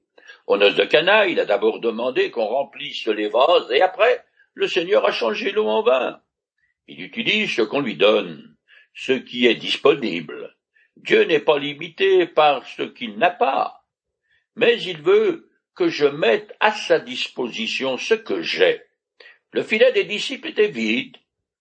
Aux 0.47 0.57
noces 0.57 0.77
de 0.77 0.85
Cana, 0.85 1.27
il 1.27 1.41
a 1.41 1.45
d'abord 1.45 1.81
demandé 1.81 2.31
qu'on 2.31 2.47
remplisse 2.47 3.07
les 3.07 3.29
vases, 3.29 3.71
et 3.71 3.81
après, 3.81 4.25
le 4.55 4.67
Seigneur 4.67 5.05
a 5.07 5.13
changé 5.13 5.53
l'eau 5.53 5.69
en 5.69 5.83
vin. 5.83 6.21
Il 6.89 7.03
utilise 7.03 7.55
ce 7.55 7.63
qu'on 7.63 7.81
lui 7.81 7.97
donne, 7.97 8.57
ce 8.95 9.13
qui 9.13 9.47
est 9.47 9.55
disponible. 9.55 10.57
Dieu 10.97 11.25
n'est 11.25 11.41
pas 11.41 11.59
limité 11.59 12.27
par 12.27 12.67
ce 12.67 12.83
qu'il 12.83 13.19
n'a 13.19 13.31
pas, 13.31 13.85
mais 14.57 14.81
il 14.83 15.01
veut 15.01 15.51
que 15.75 15.89
je 15.89 16.07
mette 16.07 16.55
à 16.61 16.73
sa 16.73 16.99
disposition 16.99 17.97
ce 17.97 18.15
que 18.15 18.43
j'ai. 18.43 18.83
Le 19.53 19.63
filet 19.63 19.93
des 19.93 20.05
disciples 20.05 20.49
était 20.49 20.69
vide, 20.69 21.17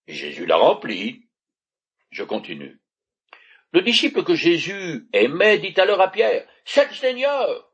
Jésus 0.08 0.46
l'a 0.46 0.58
rempli. 0.58 1.24
Je 2.10 2.24
continue. 2.24 2.80
Le 3.72 3.82
disciple 3.82 4.24
que 4.24 4.36
Jésus 4.36 5.08
aimait 5.14 5.60
dit 5.60 5.80
alors 5.80 6.02
à 6.02 6.12
Pierre, 6.12 6.46
C'est 6.66 6.90
le 6.90 6.94
Seigneur. 6.94 7.72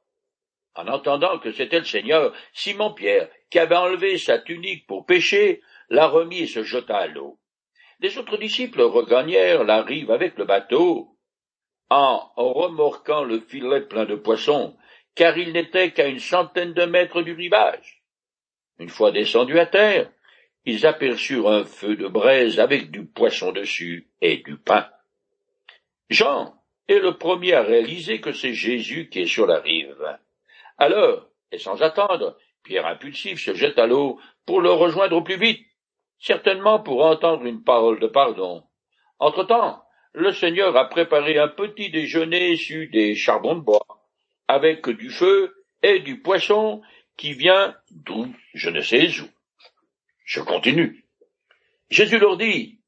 En 0.76 0.88
entendant 0.88 1.40
que 1.40 1.52
c'était 1.52 1.80
le 1.80 1.86
Seigneur, 1.86 2.36
Simon 2.54 2.94
Pierre, 2.94 3.30
qui 3.50 3.58
avait 3.58 3.76
enlevé 3.76 4.20
sa 4.20 4.38
tunique 4.38 4.86
pour 4.86 5.08
pécher, 5.08 5.62
l'a 5.90 6.08
remis 6.08 6.42
et 6.42 6.48
se 6.48 6.62
jeta 6.62 6.98
à 6.98 7.08
l'eau. 7.08 7.40
Les 8.00 8.16
autres 8.20 8.38
disciples 8.38 8.82
regagnèrent 8.82 9.64
la 9.64 9.82
rive 9.82 10.12
avec 10.12 10.38
le 10.38 10.46
bateau, 10.46 11.17
en 11.90 12.32
remorquant 12.36 13.24
le 13.24 13.40
filet 13.40 13.82
plein 13.82 14.06
de 14.06 14.16
poissons, 14.16 14.76
car 15.16 15.38
il 15.38 15.54
n'était 15.54 15.92
qu'à 15.92 16.08
une 16.08 16.20
centaine 16.20 16.74
de 16.74 16.86
mètres 16.86 17.22
du 17.22 17.34
rivage. 17.34 18.04
Une 18.80 18.90
fois 18.90 19.12
descendus 19.12 19.60
à 19.60 19.66
terre, 19.66 20.12
ils 20.66 20.86
aperçurent 20.86 21.50
un 21.50 21.64
feu 21.64 21.96
de 21.96 22.08
braise 22.08 22.60
avec 22.60 22.92
du 22.92 23.06
poisson 23.06 23.52
dessus 23.52 24.10
et 24.22 24.38
du 24.38 24.58
pain. 24.58 24.88
Jean 26.10 26.54
est 26.88 27.00
le 27.00 27.18
premier 27.18 27.54
à 27.54 27.64
réaliser 27.64 28.22
que 28.22 28.32
c'est 28.32 28.54
Jésus 28.54 29.10
qui 29.10 29.22
est 29.22 29.28
sur 29.28 29.48
la 29.48 29.60
rive. 29.60 30.18
Alors, 30.78 31.28
et 31.52 31.58
sans 31.58 31.82
attendre, 31.82 32.38
Pierre 32.64 32.86
impulsif 32.86 33.44
se 33.44 33.54
jette 33.54 33.80
à 33.80 33.88
l'eau 33.88 34.20
pour 34.46 34.62
le 34.62 34.72
rejoindre 34.72 35.16
au 35.16 35.22
plus 35.22 35.38
vite, 35.38 35.66
certainement 36.20 36.80
pour 36.80 37.06
entendre 37.06 37.46
une 37.46 37.64
parole 37.64 38.00
de 38.00 38.08
pardon. 38.08 38.64
Entre-temps, 39.20 39.84
le 40.14 40.32
Seigneur 40.32 40.76
a 40.76 40.90
préparé 40.90 41.38
un 41.38 41.48
petit 41.48 41.90
déjeuner 41.90 42.56
sur 42.56 42.90
des 42.90 43.16
charbons 43.16 43.56
de 43.56 43.62
bois, 43.62 43.86
avec 44.48 44.90
du 44.90 45.10
feu 45.10 45.64
et 45.84 46.00
du 46.00 46.22
poisson 46.22 46.82
qui 47.18 47.34
vient 47.34 47.76
d'où 47.92 48.34
je 48.54 48.70
ne 48.70 48.82
sais 48.82 49.08
où. 49.20 49.26
Je 50.26 50.42
continue. 50.42 51.06
Jésus 51.90 52.20
leur 52.20 52.38
dit, 52.38 52.80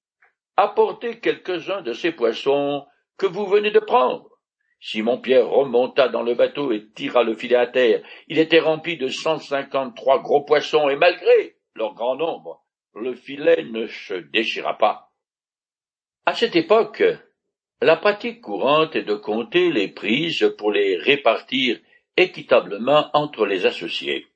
apportez 0.57 1.19
quelques-uns 1.19 1.81
de 1.81 1.93
ces 1.93 2.11
poissons 2.11 2.85
que 3.17 3.25
vous 3.25 3.45
venez 3.45 3.71
de 3.71 3.79
prendre. 3.79 4.29
Simon-Pierre 4.81 5.47
remonta 5.47 6.07
dans 6.07 6.23
le 6.23 6.35
bateau 6.35 6.71
et 6.71 6.89
tira 6.95 7.23
le 7.23 7.35
filet 7.35 7.55
à 7.55 7.67
terre. 7.67 8.01
Il 8.27 8.39
était 8.39 8.59
rempli 8.59 8.97
de 8.97 9.09
cent 9.09 9.39
cinquante-trois 9.39 10.21
gros 10.21 10.43
poissons, 10.43 10.89
et 10.89 10.95
malgré 10.95 11.57
leur 11.75 11.93
grand 11.93 12.15
nombre, 12.15 12.63
le 12.95 13.13
filet 13.13 13.63
ne 13.63 13.87
se 13.87 14.13
déchira 14.13 14.77
pas. 14.77 15.08
À 16.25 16.33
cette 16.35 16.55
époque, 16.55 17.03
la 17.81 17.95
pratique 17.95 18.41
courante 18.41 18.95
est 18.95 19.03
de 19.03 19.15
compter 19.15 19.71
les 19.71 19.87
prises 19.87 20.53
pour 20.57 20.71
les 20.71 20.97
répartir 20.97 21.79
équitablement 22.17 23.09
entre 23.13 23.45
les 23.45 23.65
associés. 23.65 24.27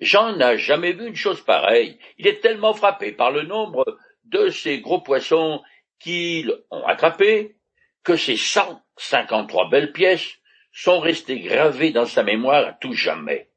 Jean 0.00 0.36
n'a 0.36 0.56
jamais 0.56 0.92
vu 0.92 1.06
une 1.06 1.14
chose 1.14 1.40
pareille. 1.40 1.98
Il 2.18 2.26
est 2.26 2.40
tellement 2.40 2.74
frappé 2.74 3.12
par 3.12 3.30
le 3.30 3.42
nombre 3.42 3.84
de 4.24 4.48
ces 4.48 4.80
gros 4.80 5.00
poissons 5.00 5.62
qu'ils 6.00 6.52
ont 6.70 6.84
attrapés 6.84 7.56
que 8.02 8.16
ces 8.16 8.36
cent 8.36 8.82
cinquante-trois 8.96 9.68
belles 9.70 9.92
pièces 9.92 10.38
sont 10.72 10.98
restées 10.98 11.40
gravées 11.40 11.92
dans 11.92 12.06
sa 12.06 12.24
mémoire 12.24 12.66
à 12.66 12.72
tout 12.72 12.92
jamais. 12.92 13.48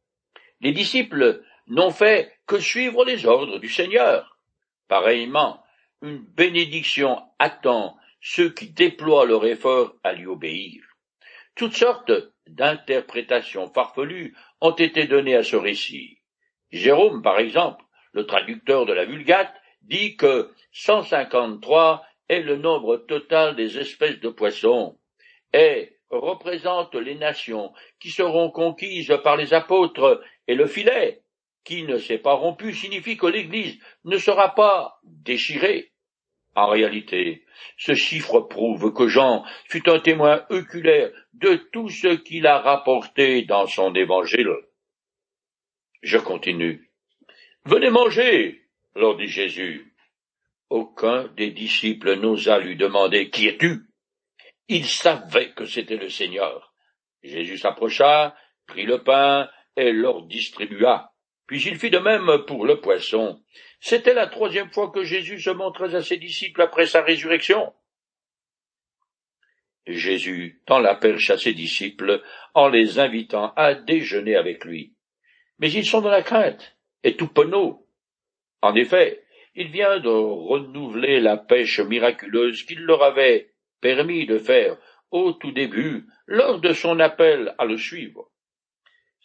Les 0.62 0.72
disciples 0.72 1.44
n'ont 1.68 1.92
fait 1.92 2.32
que 2.46 2.60
suivre 2.60 3.04
les 3.04 3.26
ordres 3.26 3.58
du 3.58 3.70
Seigneur. 3.70 4.38
Pareillement, 4.88 5.62
une 6.02 6.20
bénédiction 6.20 7.22
attend 7.40 7.98
ceux 8.22 8.50
qui 8.50 8.70
déploient 8.70 9.26
leur 9.26 9.46
effort 9.46 9.96
à 10.04 10.14
lui 10.14 10.26
obéir. 10.26 10.84
Toutes 11.56 11.76
sortes 11.76 12.12
d'interprétations 12.48 13.72
farfelues 13.74 14.36
ont 14.62 14.76
été 14.76 15.08
données 15.08 15.36
à 15.36 15.44
ce 15.44 15.56
récit. 15.56 16.20
Jérôme, 16.72 17.22
par 17.22 17.40
exemple, 17.40 17.84
le 18.12 18.26
traducteur 18.26 18.86
de 18.86 18.94
la 18.94 19.06
Vulgate, 19.06 19.54
dit 19.82 20.18
que 20.18 20.52
153 20.72 22.06
est 22.30 22.42
le 22.42 22.58
nombre 22.58 22.98
total 22.98 23.56
des 23.56 23.78
espèces 23.80 24.20
de 24.20 24.30
poissons 24.30 25.00
et 25.54 25.98
représente 26.10 26.96
les 26.96 27.16
nations 27.16 27.74
qui 28.00 28.12
seront 28.12 28.52
conquises 28.52 29.18
par 29.24 29.38
les 29.38 29.54
apôtres 29.54 30.22
et 30.48 30.56
le 30.56 30.68
filet, 30.68 31.22
qui 31.68 31.84
ne 31.84 31.98
s'est 31.98 32.18
pas 32.18 32.34
rompu, 32.34 32.74
signifie 32.74 33.18
que 33.18 33.26
l'Église 33.26 33.78
ne 34.06 34.18
sera 34.18 34.56
pas 34.56 35.02
déchirée. 35.04 35.92
En 36.56 36.68
réalité, 36.68 37.44
ce 37.78 37.94
chiffre 37.94 38.40
prouve 38.40 38.94
que 38.94 39.10
Jean 39.10 39.44
fut 39.66 39.90
un 39.90 40.00
témoin 40.00 40.46
oculaire 40.50 41.12
de 41.34 41.56
tout 41.74 41.90
ce 41.90 42.16
qu'il 42.16 42.48
a 42.48 42.60
rapporté 42.60 43.42
dans 43.42 43.68
son 43.68 43.94
évangile. 43.96 44.50
Je 46.02 46.18
continue. 46.18 46.90
Venez 47.66 47.90
manger, 47.90 48.62
leur 48.96 49.18
dit 49.18 49.28
Jésus. 49.28 49.94
Aucun 50.70 51.28
des 51.36 51.52
disciples 51.52 52.16
n'osa 52.16 52.60
lui 52.60 52.78
demander 52.78 53.30
Qui 53.30 53.48
es-tu? 53.48 53.82
Il 54.70 54.86
savait 54.86 55.52
que 55.52 55.66
c'était 55.66 55.98
le 55.98 56.10
Seigneur. 56.10 56.74
Jésus 57.24 57.58
s'approcha, 57.58 58.38
prit 58.68 58.86
le 58.86 59.04
pain 59.04 59.50
et 59.76 59.92
leur 59.92 60.24
distribua. 60.28 61.12
Puis 61.48 61.64
il 61.66 61.78
fit 61.78 61.90
de 61.90 61.98
même 61.98 62.46
pour 62.46 62.66
le 62.66 62.80
poisson. 62.82 63.42
C'était 63.80 64.14
la 64.14 64.28
troisième 64.28 64.70
fois 64.70 64.92
que 64.92 65.04
Jésus 65.04 65.40
se 65.40 65.50
montrait 65.50 65.96
à 65.96 66.02
ses 66.02 66.18
disciples 66.18 66.62
après 66.62 66.86
sa 66.86 67.02
résurrection. 67.02 67.74
Jésus 69.88 70.62
tend 70.66 70.80
la 70.80 70.96
perche 70.96 71.30
à 71.30 71.38
ses 71.38 71.54
disciples 71.54 72.22
en 72.54 72.68
les 72.68 73.00
invitant 73.00 73.54
à 73.56 73.74
déjeuner 73.74 74.36
avec 74.36 74.66
lui. 74.66 74.94
Mais 75.60 75.72
ils 75.72 75.86
sont 75.86 76.02
dans 76.02 76.10
la 76.10 76.22
crainte 76.22 76.78
et 77.04 77.16
tout 77.16 77.30
penaud. 77.30 77.88
En 78.62 78.76
effet, 78.76 79.24
il 79.56 79.70
vient 79.70 80.00
de 80.00 80.10
renouveler 80.10 81.22
la 81.22 81.38
pêche 81.38 81.80
miraculeuse 81.80 82.64
qu'il 82.64 82.82
leur 82.82 83.02
avait 83.02 83.54
permis 83.80 84.26
de 84.26 84.38
faire 84.38 84.78
au 85.12 85.32
tout 85.32 85.52
début 85.52 86.06
lors 86.26 86.60
de 86.60 86.74
son 86.74 87.00
appel 87.00 87.56
à 87.58 87.64
le 87.64 87.78
suivre. 87.78 88.30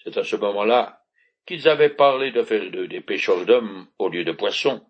C'est 0.05 0.17
à 0.17 0.23
ce 0.25 0.37
moment-là 0.37 1.02
qu'ils 1.47 1.69
avaient 1.69 1.91
parlé 1.95 2.31
de 2.31 2.43
faire 2.43 2.71
d'eux 2.71 2.89
des 2.89 3.01
pêcheurs 3.01 3.45
d'hommes 3.45 3.87
au 3.99 4.09
lieu 4.09 4.25
de 4.25 4.33
poissons. 4.33 4.87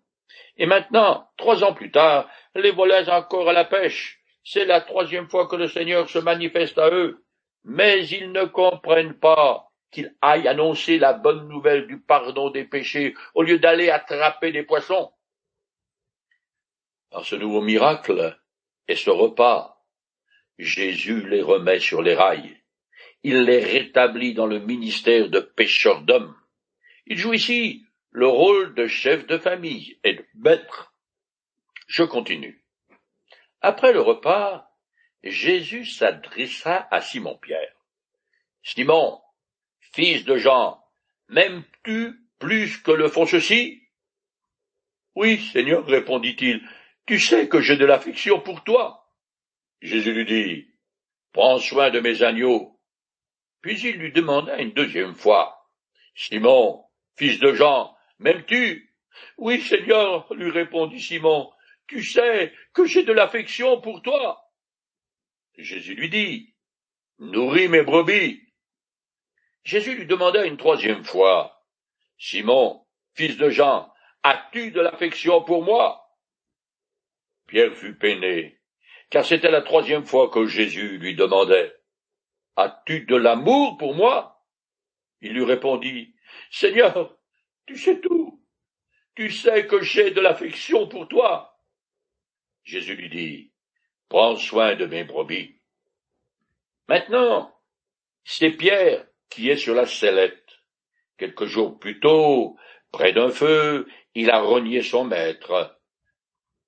Et 0.57 0.65
maintenant, 0.65 1.27
trois 1.37 1.63
ans 1.63 1.73
plus 1.73 1.91
tard, 1.91 2.29
les 2.55 2.71
voilà 2.71 3.03
encore 3.17 3.49
à 3.49 3.53
la 3.53 3.65
pêche. 3.65 4.19
C'est 4.43 4.65
la 4.65 4.81
troisième 4.81 5.29
fois 5.29 5.47
que 5.47 5.55
le 5.55 5.67
Seigneur 5.67 6.09
se 6.09 6.19
manifeste 6.19 6.77
à 6.77 6.89
eux, 6.89 7.23
mais 7.63 8.05
ils 8.07 8.31
ne 8.31 8.45
comprennent 8.45 9.17
pas 9.17 9.69
qu'il 9.91 10.13
aille 10.21 10.47
annoncer 10.47 10.97
la 10.97 11.13
bonne 11.13 11.47
nouvelle 11.47 11.87
du 11.87 11.99
pardon 11.99 12.49
des 12.49 12.65
péchés 12.65 13.15
au 13.35 13.43
lieu 13.43 13.59
d'aller 13.59 13.89
attraper 13.89 14.51
des 14.51 14.63
poissons. 14.63 15.11
Par 17.09 17.25
ce 17.25 17.35
nouveau 17.35 17.61
miracle 17.61 18.37
et 18.87 18.95
ce 18.95 19.11
repas, 19.11 19.73
Jésus 20.57 21.27
les 21.29 21.41
remet 21.41 21.79
sur 21.79 22.01
les 22.01 22.15
rails. 22.15 22.57
Il 23.23 23.43
les 23.43 23.63
rétablit 23.63 24.33
dans 24.33 24.47
le 24.47 24.59
ministère 24.59 25.29
de 25.29 25.39
pêcheurs 25.39 26.01
d'hommes. 26.01 26.35
Il 27.05 27.17
joue 27.17 27.33
ici 27.33 27.85
le 28.11 28.27
rôle 28.27 28.75
de 28.75 28.87
chef 28.87 29.27
de 29.27 29.37
famille 29.37 29.99
et 30.03 30.13
de 30.13 30.25
maître. 30.35 30.93
Je 31.87 32.03
continue. 32.03 32.63
Après 33.61 33.93
le 33.93 34.01
repas, 34.01 34.69
Jésus 35.23 35.85
s'adressa 35.85 36.87
à 36.91 37.01
Simon-Pierre. 37.01 37.75
Simon, 38.61 39.21
fils 39.79 40.23
de 40.25 40.37
Jean, 40.37 40.83
m'aimes-tu 41.29 42.19
plus 42.39 42.77
que 42.81 42.91
le 42.91 43.07
font 43.07 43.25
ceci? 43.25 43.81
Oui, 45.15 45.39
Seigneur, 45.51 45.85
répondit-il, 45.85 46.61
tu 47.05 47.19
sais 47.19 47.47
que 47.47 47.61
j'ai 47.61 47.77
de 47.77 47.85
l'affection 47.85 48.39
pour 48.39 48.63
toi. 48.63 49.05
Jésus 49.81 50.13
lui 50.13 50.25
dit, 50.25 50.67
Prends 51.33 51.59
soin 51.59 51.89
de 51.89 51.99
mes 51.99 52.21
agneaux. 52.21 52.79
Puis 53.61 53.79
il 53.81 53.97
lui 53.97 54.11
demanda 54.11 54.57
une 54.59 54.73
deuxième 54.73 55.15
fois, 55.15 55.69
Simon, 56.15 56.83
fils 57.15 57.39
de 57.39 57.53
Jean, 57.53 57.95
m'aimes-tu? 58.19 58.93
Oui, 59.37 59.61
Seigneur, 59.61 60.31
lui 60.33 60.49
répondit 60.49 61.01
Simon, 61.01 61.51
tu 61.87 62.03
sais 62.03 62.53
que 62.73 62.85
j'ai 62.85 63.03
de 63.03 63.13
l'affection 63.13 63.81
pour 63.81 64.01
toi. 64.01 64.49
Jésus 65.57 65.95
lui 65.95 66.09
dit, 66.09 66.55
Nourris 67.19 67.67
mes 67.67 67.83
brebis. 67.83 68.41
Jésus 69.63 69.95
lui 69.95 70.05
demanda 70.05 70.45
une 70.45 70.57
troisième 70.57 71.03
fois, 71.03 71.63
Simon, 72.17 72.85
fils 73.13 73.37
de 73.37 73.49
Jean, 73.49 73.93
as-tu 74.23 74.71
de 74.71 74.81
l'affection 74.81 75.41
pour 75.43 75.63
moi? 75.63 76.03
Pierre 77.47 77.75
fut 77.75 77.95
peiné, 77.95 78.59
car 79.09 79.25
c'était 79.25 79.51
la 79.51 79.61
troisième 79.61 80.05
fois 80.05 80.29
que 80.29 80.47
Jésus 80.47 80.97
lui 80.97 81.15
demandait 81.15 81.75
As-tu 82.55 83.01
de 83.01 83.15
l'amour 83.15 83.77
pour 83.77 83.93
moi? 83.93 84.43
Il 85.21 85.33
lui 85.33 85.45
répondit 85.45 86.13
Seigneur, 86.51 87.17
tu 87.65 87.77
sais 87.77 87.99
tout. 87.99 88.41
Tu 89.15 89.29
sais 89.31 89.67
que 89.67 89.81
j'ai 89.81 90.11
de 90.11 90.21
l'affection 90.21 90.87
pour 90.87 91.07
toi. 91.07 91.57
Jésus 92.63 92.95
lui 92.95 93.09
dit 93.09 93.51
Prends 94.09 94.35
soin 94.35 94.75
de 94.75 94.85
mes 94.85 95.03
brebis. 95.03 95.59
Maintenant, 96.87 97.53
c'est 98.23 98.51
Pierre 98.51 99.07
qui 99.29 99.49
est 99.49 99.57
sur 99.57 99.75
la 99.75 99.85
sellette. 99.85 100.39
Quelques 101.17 101.45
jours 101.45 101.79
plus 101.79 101.99
tôt, 101.99 102.57
près 102.91 103.13
d'un 103.13 103.29
feu, 103.29 103.87
il 104.15 104.29
a 104.29 104.41
renié 104.41 104.81
son 104.81 105.03
maître. 105.03 105.79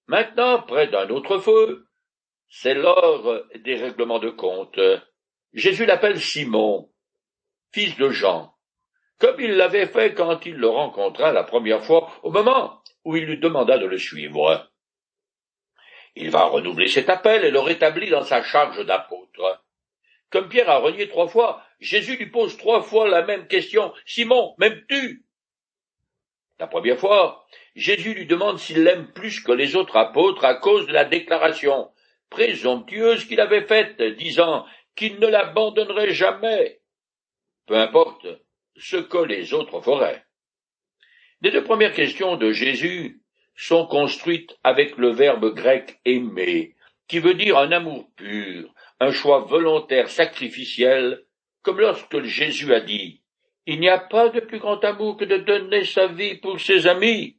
Maintenant, 0.07 0.61
près 0.61 0.87
d'un 0.87 1.09
autre 1.09 1.39
feu, 1.39 1.87
c'est 2.49 2.73
l'heure 2.73 3.45
des 3.55 3.75
règlements 3.75 4.19
de 4.19 4.29
compte. 4.29 4.79
Jésus 5.53 5.85
l'appelle 5.85 6.19
Simon, 6.19 6.91
fils 7.71 7.95
de 7.97 8.09
Jean, 8.09 8.54
comme 9.19 9.39
il 9.39 9.55
l'avait 9.55 9.87
fait 9.87 10.13
quand 10.13 10.45
il 10.45 10.55
le 10.55 10.67
rencontra 10.67 11.31
la 11.31 11.43
première 11.43 11.83
fois 11.83 12.11
au 12.23 12.31
moment 12.31 12.81
où 13.03 13.15
il 13.15 13.25
lui 13.25 13.37
demanda 13.37 13.77
de 13.77 13.85
le 13.85 13.97
suivre. 13.97 14.69
Il 16.15 16.31
va 16.31 16.45
renouveler 16.45 16.87
cet 16.87 17.09
appel 17.09 17.43
et 17.43 17.51
le 17.51 17.59
rétablit 17.59 18.09
dans 18.09 18.23
sa 18.23 18.43
charge 18.43 18.85
d'apôtre. 18.85 19.63
Comme 20.29 20.49
Pierre 20.49 20.69
a 20.69 20.79
renié 20.79 21.07
trois 21.07 21.27
fois, 21.27 21.63
Jésus 21.79 22.17
lui 22.17 22.27
pose 22.27 22.57
trois 22.57 22.81
fois 22.81 23.07
la 23.07 23.23
même 23.23 23.47
question. 23.47 23.93
Simon, 24.05 24.55
m'aimes-tu? 24.57 25.25
La 26.59 26.67
première 26.67 26.97
fois, 26.97 27.45
Jésus 27.75 28.13
lui 28.13 28.25
demande 28.25 28.57
s'il 28.59 28.83
l'aime 28.83 29.11
plus 29.11 29.41
que 29.41 29.51
les 29.51 29.75
autres 29.75 29.97
apôtres 29.97 30.45
à 30.45 30.55
cause 30.55 30.87
de 30.87 30.93
la 30.93 31.03
déclaration 31.03 31.91
présomptueuse 32.29 33.25
qu'il 33.25 33.41
avait 33.41 33.65
faite, 33.65 34.01
disant 34.01 34.65
qu'il 34.95 35.19
ne 35.19 35.27
l'abandonnerait 35.27 36.13
jamais, 36.13 36.81
peu 37.65 37.75
importe 37.75 38.25
ce 38.77 38.97
que 38.97 39.17
les 39.17 39.53
autres 39.53 39.81
feraient. 39.81 40.23
Les 41.41 41.51
deux 41.51 41.63
premières 41.63 41.93
questions 41.93 42.37
de 42.37 42.51
Jésus 42.51 43.21
sont 43.55 43.85
construites 43.85 44.57
avec 44.63 44.97
le 44.97 45.09
verbe 45.09 45.53
grec 45.53 45.99
aimer, 46.05 46.75
qui 47.07 47.19
veut 47.19 47.33
dire 47.33 47.57
un 47.57 47.71
amour 47.71 48.09
pur, 48.15 48.73
un 48.99 49.11
choix 49.11 49.39
volontaire 49.39 50.09
sacrificiel, 50.09 51.23
comme 51.61 51.79
lorsque 51.79 52.21
Jésus 52.23 52.73
a 52.73 52.81
dit 52.81 53.21
Il 53.65 53.79
n'y 53.79 53.89
a 53.89 53.99
pas 53.99 54.29
de 54.29 54.39
plus 54.39 54.59
grand 54.59 54.83
amour 54.83 55.17
que 55.17 55.25
de 55.25 55.37
donner 55.37 55.83
sa 55.85 56.07
vie 56.07 56.35
pour 56.35 56.59
ses 56.59 56.87
amis. 56.87 57.37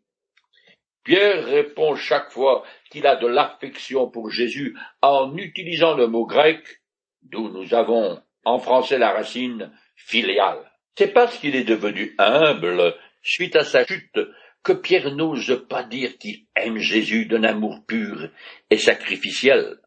Pierre 1.04 1.46
répond 1.46 1.94
chaque 1.94 2.32
fois 2.32 2.64
qu'il 2.90 3.06
a 3.06 3.16
de 3.16 3.28
l'affection 3.28 4.10
pour 4.10 4.30
Jésus 4.30 4.76
en 5.02 5.36
utilisant 5.36 5.94
le 5.94 6.08
mot 6.08 6.26
grec, 6.26 6.82
d'où 7.22 7.48
nous 7.48 7.74
avons 7.74 8.20
en 8.44 8.58
français 8.58 8.98
la 8.98 9.12
racine 9.12 9.72
filiale. 9.94 10.70
C'est 10.96 11.12
parce 11.12 11.38
qu'il 11.38 11.54
est 11.54 11.64
devenu 11.64 12.14
humble 12.18 12.94
suite 13.22 13.56
à 13.56 13.64
sa 13.64 13.86
chute 13.86 14.18
que 14.62 14.72
Pierre 14.72 15.14
n'ose 15.14 15.64
pas 15.68 15.84
dire 15.84 16.16
qu'il 16.18 16.46
aime 16.56 16.78
Jésus 16.78 17.26
d'un 17.26 17.44
amour 17.44 17.84
pur 17.86 18.30
et 18.70 18.78
sacrificiel. 18.78 19.78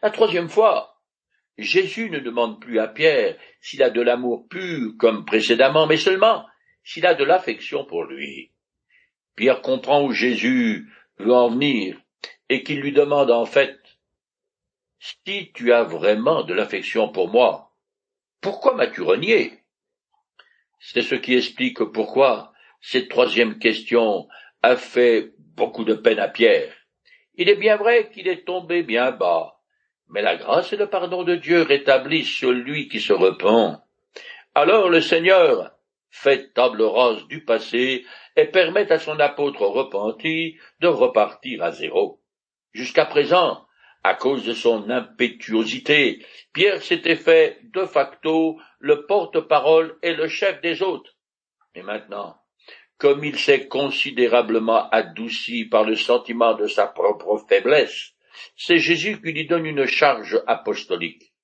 La 0.00 0.10
troisième 0.10 0.48
fois, 0.48 1.02
Jésus 1.58 2.08
ne 2.08 2.20
demande 2.20 2.60
plus 2.60 2.78
à 2.78 2.86
Pierre 2.86 3.36
s'il 3.60 3.82
a 3.82 3.90
de 3.90 4.00
l'amour 4.00 4.46
pur 4.48 4.92
comme 4.98 5.24
précédemment, 5.24 5.88
mais 5.88 5.96
seulement 5.96 6.46
s'il 6.84 7.04
a 7.04 7.14
de 7.14 7.24
l'affection 7.24 7.84
pour 7.84 8.04
lui. 8.04 8.52
Pierre 9.34 9.60
comprend 9.60 10.04
où 10.04 10.12
Jésus 10.12 10.88
veut 11.18 11.34
en 11.34 11.50
venir 11.50 12.00
et 12.48 12.62
qu'il 12.62 12.80
lui 12.80 12.92
demande 12.92 13.32
en 13.32 13.44
fait 13.44 13.78
Si 15.00 15.52
tu 15.52 15.72
as 15.72 15.82
vraiment 15.82 16.44
de 16.44 16.54
l'affection 16.54 17.08
pour 17.08 17.28
moi, 17.28 17.74
pourquoi 18.40 18.74
m'as-tu 18.74 19.02
renié? 19.02 19.57
C'est 20.80 21.02
ce 21.02 21.14
qui 21.14 21.34
explique 21.34 21.82
pourquoi 21.82 22.52
cette 22.80 23.08
troisième 23.08 23.58
question 23.58 24.28
a 24.62 24.76
fait 24.76 25.32
beaucoup 25.56 25.84
de 25.84 25.94
peine 25.94 26.18
à 26.18 26.28
Pierre. 26.28 26.72
Il 27.34 27.48
est 27.48 27.56
bien 27.56 27.76
vrai 27.76 28.10
qu'il 28.10 28.28
est 28.28 28.44
tombé 28.44 28.82
bien 28.82 29.10
bas, 29.10 29.60
mais 30.08 30.22
la 30.22 30.36
grâce 30.36 30.72
et 30.72 30.76
le 30.76 30.88
pardon 30.88 31.24
de 31.24 31.34
Dieu 31.34 31.62
rétablissent 31.62 32.38
celui 32.38 32.88
qui 32.88 33.00
se 33.00 33.12
repent. 33.12 33.80
Alors 34.54 34.88
le 34.88 35.00
Seigneur 35.00 35.72
fait 36.10 36.52
table 36.54 36.82
rase 36.82 37.26
du 37.28 37.44
passé 37.44 38.04
et 38.36 38.46
permet 38.46 38.90
à 38.90 38.98
son 38.98 39.20
apôtre 39.20 39.66
repenti 39.66 40.56
de 40.80 40.88
repartir 40.88 41.62
à 41.62 41.72
zéro. 41.72 42.20
Jusqu'à 42.72 43.04
présent, 43.04 43.66
à 44.08 44.14
cause 44.14 44.42
de 44.42 44.54
son 44.54 44.88
impétuosité, 44.88 46.24
Pierre 46.54 46.82
s'était 46.82 47.14
fait 47.14 47.58
de 47.74 47.84
facto 47.84 48.58
le 48.78 49.04
porte-parole 49.04 49.98
et 50.02 50.14
le 50.14 50.28
chef 50.28 50.62
des 50.62 50.82
autres. 50.82 51.14
Et 51.74 51.82
maintenant, 51.82 52.38
comme 52.96 53.22
il 53.22 53.38
s'est 53.38 53.68
considérablement 53.68 54.88
adouci 54.88 55.66
par 55.66 55.84
le 55.84 55.94
sentiment 55.94 56.54
de 56.54 56.66
sa 56.66 56.86
propre 56.86 57.44
faiblesse, 57.50 58.14
c'est 58.56 58.78
Jésus 58.78 59.20
qui 59.20 59.32
lui 59.32 59.46
donne 59.46 59.66
une 59.66 59.84
charge 59.84 60.42
apostolique. 60.46 61.34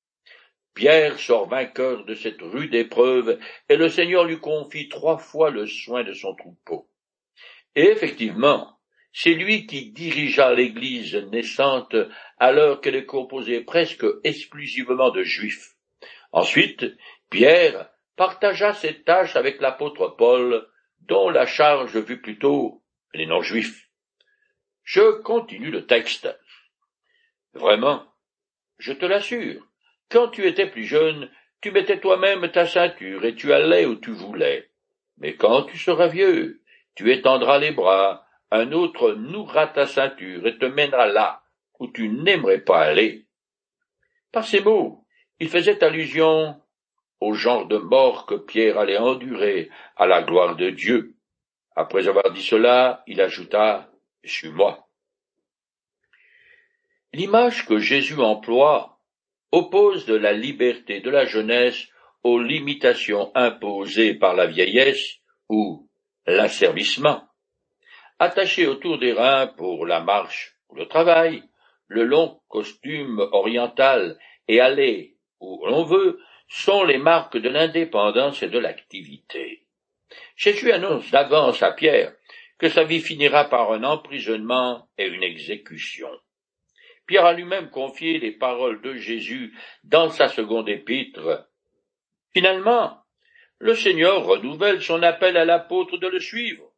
Pierre 0.72 1.18
sort 1.18 1.46
vainqueur 1.46 2.06
de 2.06 2.14
cette 2.14 2.40
rude 2.40 2.74
épreuve, 2.74 3.38
et 3.68 3.76
le 3.76 3.90
Seigneur 3.90 4.24
lui 4.24 4.40
confie 4.40 4.88
trois 4.88 5.18
fois 5.18 5.50
le 5.50 5.66
soin 5.66 6.02
de 6.02 6.14
son 6.14 6.34
troupeau. 6.34 6.88
Et 7.76 7.90
effectivement, 7.90 8.73
c'est 9.16 9.34
lui 9.34 9.66
qui 9.66 9.92
dirigea 9.92 10.52
l'Église 10.54 11.14
naissante 11.14 11.94
alors 12.38 12.80
qu'elle 12.80 12.96
est 12.96 13.06
composée 13.06 13.60
presque 13.60 14.04
exclusivement 14.24 15.10
de 15.10 15.22
Juifs. 15.22 15.76
Ensuite, 16.32 16.84
Pierre 17.30 17.90
partagea 18.16 18.74
ses 18.74 19.02
tâches 19.02 19.36
avec 19.36 19.60
l'apôtre 19.60 20.08
Paul 20.08 20.68
dont 21.02 21.30
la 21.30 21.46
charge 21.46 22.04
fut 22.04 22.20
plutôt 22.20 22.82
les 23.14 23.26
non-juifs. 23.26 23.88
Je 24.82 25.22
continue 25.22 25.70
le 25.70 25.86
texte. 25.86 26.28
Vraiment, 27.52 28.04
je 28.78 28.92
te 28.92 29.06
l'assure, 29.06 29.64
quand 30.10 30.28
tu 30.28 30.44
étais 30.46 30.66
plus 30.68 30.86
jeune, 30.86 31.30
tu 31.60 31.70
mettais 31.70 32.00
toi-même 32.00 32.50
ta 32.50 32.66
ceinture 32.66 33.24
et 33.24 33.36
tu 33.36 33.52
allais 33.52 33.86
où 33.86 33.94
tu 33.94 34.10
voulais. 34.10 34.70
Mais 35.18 35.36
quand 35.36 35.62
tu 35.62 35.78
seras 35.78 36.08
vieux, 36.08 36.62
tu 36.96 37.12
étendras 37.12 37.58
les 37.58 37.70
bras, 37.70 38.23
un 38.54 38.70
autre 38.70 39.14
nouera 39.14 39.66
ta 39.66 39.84
ceinture 39.84 40.46
et 40.46 40.56
te 40.58 40.64
mènera 40.64 41.06
là 41.06 41.42
où 41.80 41.88
tu 41.88 42.08
n'aimerais 42.08 42.60
pas 42.60 42.82
aller. 42.82 43.26
Par 44.30 44.46
ces 44.46 44.60
mots, 44.60 45.04
il 45.40 45.48
faisait 45.48 45.82
allusion 45.82 46.60
au 47.20 47.34
genre 47.34 47.66
de 47.66 47.78
mort 47.78 48.26
que 48.26 48.36
Pierre 48.36 48.78
allait 48.78 48.96
endurer 48.96 49.70
à 49.96 50.06
la 50.06 50.22
gloire 50.22 50.54
de 50.54 50.70
Dieu. 50.70 51.16
Après 51.74 52.06
avoir 52.06 52.30
dit 52.32 52.44
cela, 52.44 53.02
il 53.08 53.20
ajouta 53.20 53.90
Suis-moi. 54.24 54.88
L'image 57.12 57.66
que 57.66 57.78
Jésus 57.78 58.20
emploie 58.20 59.00
oppose 59.50 60.06
de 60.06 60.14
la 60.14 60.32
liberté 60.32 61.00
de 61.00 61.10
la 61.10 61.24
jeunesse 61.24 61.88
aux 62.22 62.40
limitations 62.40 63.32
imposées 63.34 64.14
par 64.14 64.34
la 64.34 64.46
vieillesse 64.46 65.18
ou 65.48 65.88
l'asservissement. 66.26 67.28
Attaché 68.24 68.66
autour 68.66 68.96
des 68.96 69.12
reins 69.12 69.48
pour 69.48 69.84
la 69.84 70.00
marche 70.00 70.56
ou 70.70 70.76
le 70.76 70.86
travail, 70.86 71.42
le 71.88 72.04
long 72.04 72.40
costume 72.48 73.18
oriental 73.18 74.18
et 74.48 74.60
aller 74.60 75.18
où 75.40 75.66
l'on 75.66 75.84
veut 75.84 76.18
sont 76.48 76.84
les 76.84 76.96
marques 76.96 77.36
de 77.36 77.50
l'indépendance 77.50 78.42
et 78.42 78.48
de 78.48 78.58
l'activité. 78.58 79.66
Jésus 80.36 80.72
annonce 80.72 81.10
d'avance 81.10 81.62
à 81.62 81.72
Pierre 81.72 82.14
que 82.56 82.70
sa 82.70 82.84
vie 82.84 83.02
finira 83.02 83.44
par 83.50 83.72
un 83.72 83.84
emprisonnement 83.84 84.88
et 84.96 85.06
une 85.06 85.22
exécution. 85.22 86.08
Pierre 87.06 87.26
a 87.26 87.34
lui-même 87.34 87.68
confié 87.68 88.18
les 88.18 88.32
paroles 88.32 88.80
de 88.80 88.94
Jésus 88.94 89.54
dans 89.82 90.08
sa 90.08 90.28
seconde 90.28 90.70
épître. 90.70 91.46
Finalement, 92.32 93.02
le 93.58 93.74
Seigneur 93.74 94.24
renouvelle 94.24 94.80
son 94.80 95.02
appel 95.02 95.36
à 95.36 95.44
l'apôtre 95.44 95.98
de 95.98 96.08
le 96.08 96.20
suivre, 96.20 96.73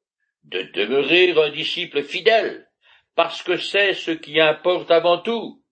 de 0.46 0.62
demeurer 0.74 1.32
un 1.32 1.50
disciple 1.50 2.02
fidèle, 2.02 2.68
parce 3.14 3.42
que 3.42 3.56
c'est 3.56 3.94
ce 3.94 4.12
qui 4.12 4.40
importe 4.40 4.90
avant 4.90 5.18
tout. 5.18 5.62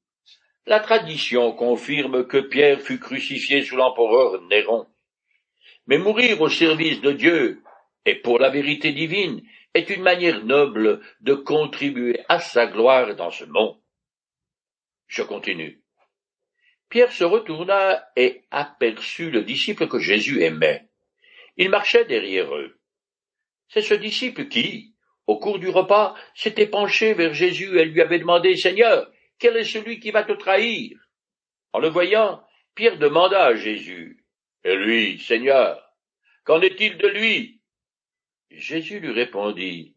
La 0.67 0.81
tradition 0.81 1.53
confirme 1.53 2.27
que 2.27 2.39
Pierre 2.39 2.81
fut 2.81 2.99
crucifié 2.99 3.63
sous 3.63 3.77
l'empereur 3.77 4.41
Néron. 4.43 4.87
Mais 5.87 5.99
mourir 5.99 6.41
au 6.41 6.49
service 6.49 7.01
de 7.03 7.13
Dieu 7.13 7.63
et 8.07 8.17
pour 8.17 8.39
la 8.39 8.51
vérité 8.51 8.93
divine 8.93 9.43
est 9.75 9.91
une 9.91 10.03
manière 10.03 10.45
noble 10.45 11.01
de 11.21 11.35
contribuer 11.35 12.21
à 12.29 12.39
sa 12.39 12.67
gloire 12.67 13.15
dans 13.15 13.31
ce 13.31 13.45
monde. 13.45 13.79
Je 15.07 15.23
continue. 15.23 15.83
Pierre 16.89 17.13
se 17.13 17.25
retourna 17.25 18.07
et 18.17 18.45
aperçut 18.51 19.31
le 19.31 19.43
disciple 19.43 19.89
que 19.89 19.99
Jésus 19.99 20.43
aimait. 20.43 20.89
Il 21.57 21.71
marchait 21.71 22.05
derrière 22.05 22.55
eux. 22.55 22.79
C'est 23.69 23.83
ce 23.83 23.95
disciple 23.95 24.49
qui, 24.49 24.95
au 25.27 25.39
cours 25.39 25.59
du 25.59 25.69
repas, 25.69 26.15
s'était 26.35 26.67
penché 26.67 27.15
vers 27.15 27.35
Jésus 27.35 27.79
et 27.79 27.85
lui 27.85 28.01
avait 28.01 28.19
demandé 28.19 28.57
Seigneur, 28.57 29.11
quel 29.39 29.57
est 29.57 29.65
celui 29.65 30.01
qui 30.01 30.11
va 30.11 30.23
te 30.23 30.33
trahir? 30.33 30.99
En 31.73 31.79
le 31.79 31.89
voyant, 31.89 32.43
Pierre 32.75 32.99
demanda 32.99 33.45
à 33.45 33.55
Jésus. 33.55 34.25
Et 34.65 34.77
lui, 34.77 35.19
Seigneur, 35.19 35.83
qu'en 36.45 36.61
est-il 36.61 36.99
de 36.99 37.09
lui? 37.09 37.61
Jésus 38.51 39.01
lui 39.01 39.13
répondit. 39.13 39.97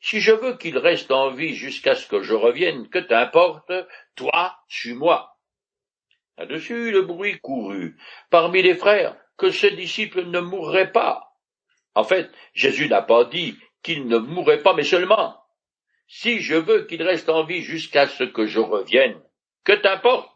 Si 0.00 0.20
je 0.20 0.32
veux 0.32 0.56
qu'il 0.56 0.78
reste 0.78 1.10
en 1.10 1.30
vie 1.30 1.54
jusqu'à 1.54 1.94
ce 1.94 2.06
que 2.06 2.22
je 2.22 2.32
revienne, 2.32 2.88
que 2.88 2.98
t'importe, 2.98 3.72
toi, 4.14 4.56
suis-moi. 4.68 5.36
Là-dessus, 6.38 6.90
le 6.90 7.02
bruit 7.02 7.38
courut 7.40 7.98
parmi 8.30 8.62
les 8.62 8.74
frères 8.74 9.16
que 9.36 9.50
ce 9.50 9.66
disciple 9.66 10.24
ne 10.24 10.40
mourrait 10.40 10.92
pas. 10.92 11.29
En 11.94 12.04
fait, 12.04 12.30
Jésus 12.54 12.88
n'a 12.88 13.02
pas 13.02 13.24
dit 13.24 13.56
qu'il 13.82 14.06
ne 14.06 14.18
mourrait 14.18 14.62
pas, 14.62 14.74
mais 14.74 14.84
seulement 14.84 15.40
si 16.12 16.40
je 16.40 16.56
veux 16.56 16.86
qu'il 16.86 17.04
reste 17.04 17.28
en 17.28 17.44
vie 17.44 17.62
jusqu'à 17.62 18.08
ce 18.08 18.24
que 18.24 18.44
je 18.44 18.58
revienne, 18.58 19.22
que 19.62 19.72
t'importe? 19.72 20.28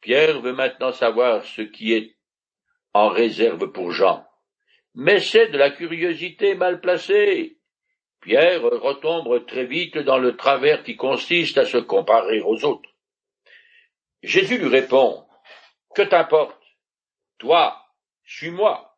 Pierre 0.00 0.40
veut 0.40 0.54
maintenant 0.54 0.92
savoir 0.92 1.44
ce 1.44 1.60
qui 1.60 1.92
est 1.92 2.16
en 2.94 3.10
réserve 3.10 3.70
pour 3.72 3.92
Jean. 3.92 4.26
Mais 4.94 5.20
c'est 5.20 5.48
de 5.48 5.58
la 5.58 5.70
curiosité 5.70 6.54
mal 6.54 6.80
placée. 6.80 7.58
Pierre 8.22 8.62
retombe 8.62 9.44
très 9.44 9.66
vite 9.66 9.98
dans 9.98 10.18
le 10.18 10.34
travers 10.34 10.82
qui 10.82 10.96
consiste 10.96 11.58
à 11.58 11.66
se 11.66 11.76
comparer 11.76 12.40
aux 12.40 12.64
autres. 12.64 12.88
Jésus 14.22 14.56
lui 14.56 14.68
répond, 14.68 15.26
Que 15.94 16.02
t'importe? 16.02 16.58
Toi, 17.36 17.78
suis-moi. 18.24 18.95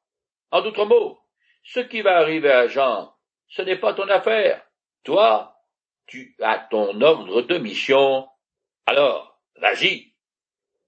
En 0.51 0.63
d'autres 0.63 0.87
mots, 0.87 1.19
ce 1.63 1.81
qui 1.81 2.01
va 2.01 2.17
arriver 2.17 2.51
à 2.51 2.67
Jean 2.69 3.13
ce 3.49 3.63
n'est 3.63 3.77
pas 3.77 3.95
ton 3.95 4.09
affaire. 4.09 4.63
Toi, 5.05 5.55
tu 6.07 6.37
as 6.41 6.67
ton 6.71 7.01
ordre 7.01 7.43
de 7.43 7.59
mission. 7.59 8.27
Alors, 8.87 9.41
vas-y. 9.57 10.13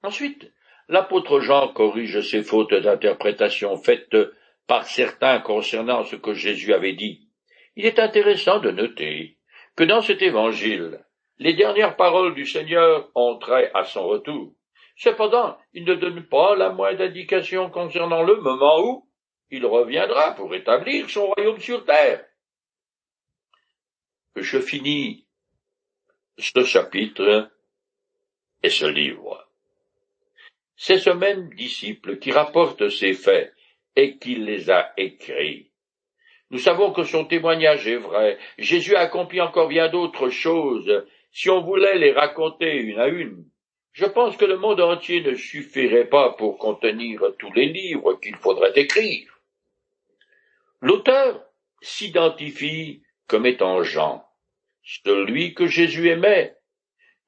Ensuite, 0.03 0.53
l'apôtre 0.89 1.41
Jean 1.41 1.69
corrige 1.69 2.21
ces 2.21 2.43
fautes 2.43 2.75
d'interprétation 2.75 3.77
faites 3.77 4.17
par 4.67 4.87
certains 4.87 5.41
concernant 5.41 6.05
ce 6.05 6.17
que 6.17 6.35
Jésus 6.35 6.73
avait 6.73 6.93
dit. 6.93 7.29
Il 7.77 7.87
est 7.87 7.99
intéressant 7.99 8.61
de 8.61 8.71
noter 8.71 9.39
que 9.77 9.85
dans 9.85 10.03
cet 10.03 10.23
évangile, 10.23 11.05
les 11.39 11.55
dernières 11.55 11.97
paroles 11.97 12.35
du 12.35 12.47
Seigneur 12.47 13.11
ont 13.15 13.39
trait 13.39 13.71
à 13.75 13.85
son 13.85 14.07
retour. 14.07 14.53
Cependant, 14.97 15.57
il 15.73 15.85
ne 15.85 15.95
donne 15.95 16.27
pas 16.27 16.55
la 16.57 16.71
moindre 16.71 17.03
indication 17.03 17.71
concernant 17.71 18.23
le 18.23 18.37
moment 18.37 18.81
où 18.81 19.09
il 19.51 19.67
reviendra 19.67 20.35
pour 20.35 20.55
établir 20.55 21.09
son 21.11 21.27
royaume 21.27 21.61
sur 21.61 21.85
terre 21.85 22.25
je 24.37 24.61
finis 24.61 25.27
ce 26.39 26.65
chapitre 26.65 27.51
et 28.63 28.71
ce 28.71 28.87
livre. 28.87 29.47
C'est 30.77 30.99
ce 30.99 31.11
même 31.11 31.53
disciple 31.55 32.19
qui 32.19 32.33
rapporte 32.33 32.89
ces 32.89 33.13
faits 33.13 33.53
et 33.97 34.17
qui 34.17 34.37
les 34.37 34.71
a 34.71 34.93
écrits. 34.97 35.71
Nous 36.51 36.59
savons 36.59 36.93
que 36.93 37.05
son 37.05 37.27
témoignage 37.27 37.87
est 37.87 37.97
vrai. 37.97 38.39
Jésus 38.59 38.97
a 38.97 39.01
accompli 39.01 39.41
encore 39.41 39.69
bien 39.69 39.89
d'autres 39.89 40.31
choses. 40.31 41.07
Si 41.33 41.51
on 41.51 41.63
voulait 41.63 41.99
les 41.99 42.13
raconter 42.13 42.77
une 42.77 42.99
à 42.99 43.09
une, 43.09 43.45
je 43.93 44.07
pense 44.07 44.37
que 44.37 44.45
le 44.45 44.57
monde 44.57 44.81
entier 44.81 45.21
ne 45.21 45.35
suffirait 45.35 46.09
pas 46.09 46.33
pour 46.33 46.59
contenir 46.59 47.21
tous 47.39 47.53
les 47.53 47.67
livres 47.67 48.15
qu'il 48.15 48.37
faudrait 48.37 48.73
écrire. 48.77 49.30
L'auteur 50.81 51.45
s'identifie 51.83 53.03
comme 53.27 53.47
étant 53.47 53.83
Jean, 53.83 54.25
celui 54.83 55.55
que 55.55 55.67
Jésus 55.67 56.09
aimait. 56.09 56.57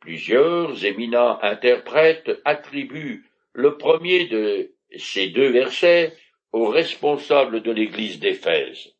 Plusieurs 0.01 0.85
éminents 0.85 1.41
interprètes 1.43 2.31
attribuent 2.45 3.25
le 3.53 3.77
premier 3.77 4.27
de 4.27 4.75
ces 4.97 5.29
deux 5.29 5.51
versets 5.51 6.17
au 6.51 6.67
responsable 6.67 7.63
de 7.63 7.71
l'église 7.71 8.19
d'Éphèse. 8.19 8.95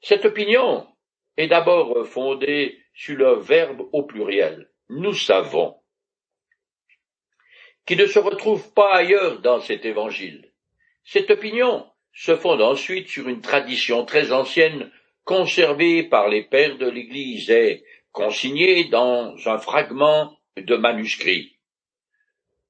Cette 0.00 0.24
opinion 0.24 0.86
est 1.36 1.46
d'abord 1.46 2.06
fondée 2.06 2.78
sur 2.94 3.16
le 3.16 3.34
verbe 3.34 3.88
au 3.92 4.02
pluriel. 4.02 4.70
Nous 4.88 5.14
savons 5.14 5.78
qui 7.86 7.96
ne 7.96 8.06
se 8.06 8.18
retrouve 8.18 8.72
pas 8.74 8.94
ailleurs 8.94 9.40
dans 9.40 9.60
cet 9.60 9.84
évangile. 9.84 10.52
Cette 11.04 11.30
opinion 11.30 11.91
se 12.14 12.36
fonde 12.36 12.62
ensuite 12.62 13.08
sur 13.08 13.28
une 13.28 13.40
tradition 13.40 14.04
très 14.04 14.32
ancienne 14.32 14.90
conservé 15.24 16.02
par 16.02 16.28
les 16.28 16.42
pères 16.42 16.78
de 16.78 16.88
l'Église 16.88 17.50
et 17.50 17.84
consigné 18.10 18.84
dans 18.84 19.34
un 19.46 19.58
fragment 19.58 20.36
de 20.56 20.76
manuscrit, 20.76 21.56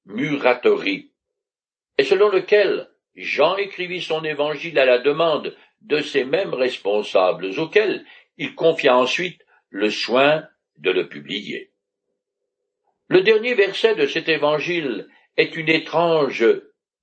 Muratori, 0.07 1.11
et 1.98 2.05
selon 2.05 2.28
lequel 2.28 2.88
Jean 3.16 3.57
écrivit 3.57 4.02
son 4.02 4.24
évangile 4.24 4.78
à 4.78 4.85
la 4.85 4.98
demande 4.98 5.57
de 5.83 6.00
ces 6.00 6.24
mêmes 6.24 6.55
responsables 6.55 7.59
auxquels 7.59 8.05
il 8.38 8.55
confia 8.55 8.96
ensuite 8.96 9.42
le 9.70 9.90
soin 9.90 10.46
de 10.78 10.90
le 10.90 11.09
publier. 11.09 11.70
Le 13.09 13.20
dernier 13.22 13.55
verset 13.55 13.94
de 13.94 14.07
cet 14.07 14.28
évangile 14.28 15.09
est 15.37 15.57
une 15.57 15.68
étrange 15.68 16.46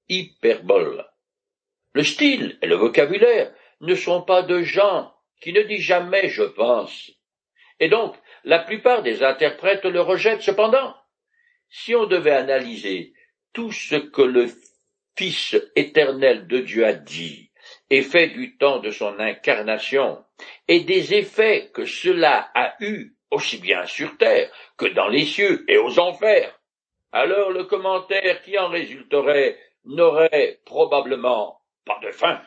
hyperbole. 0.08 1.09
Le 2.00 2.06
style 2.06 2.58
et 2.62 2.68
le 2.68 2.78
vocabulaire 2.78 3.52
ne 3.82 3.94
sont 3.94 4.22
pas 4.22 4.42
de 4.42 4.62
Jean, 4.62 5.14
qui 5.42 5.52
ne 5.52 5.64
dit 5.64 5.82
jamais 5.82 6.30
je 6.30 6.44
pense. 6.44 7.12
Et 7.82 7.90
donc, 7.90 8.16
la 8.46 8.60
plupart 8.60 9.04
des 9.04 9.22
interprètes 9.22 9.84
le 9.84 10.00
rejettent 10.00 10.42
cependant. 10.42 10.96
Si 11.68 11.94
on 11.96 12.06
devait 12.06 12.32
analyser 12.32 13.12
tout 13.52 13.74
ce 13.74 13.96
que 13.96 14.22
le 14.22 14.48
Fils 15.18 15.58
éternel 15.76 16.48
de 16.48 16.60
Dieu 16.60 16.86
a 16.86 16.94
dit 16.94 17.52
effet 17.90 18.28
du 18.28 18.56
temps 18.56 18.80
de 18.80 18.92
son 18.92 19.20
incarnation, 19.20 20.24
et 20.70 20.80
des 20.80 21.16
effets 21.16 21.70
que 21.74 21.84
cela 21.84 22.50
a 22.56 22.76
eus 22.80 23.14
aussi 23.30 23.58
bien 23.58 23.86
sur 23.86 24.16
terre 24.16 24.50
que 24.78 24.86
dans 24.86 25.10
les 25.10 25.26
cieux 25.26 25.66
et 25.68 25.78
aux 25.78 26.00
enfers, 26.00 26.58
alors 27.12 27.52
le 27.52 27.66
commentaire 27.66 28.42
qui 28.44 28.58
en 28.58 28.70
résulterait 28.70 29.60
n'aurait 29.84 30.62
probablement 30.64 31.59
pas 31.90 32.00
de 32.06 32.12
fin. 32.12 32.40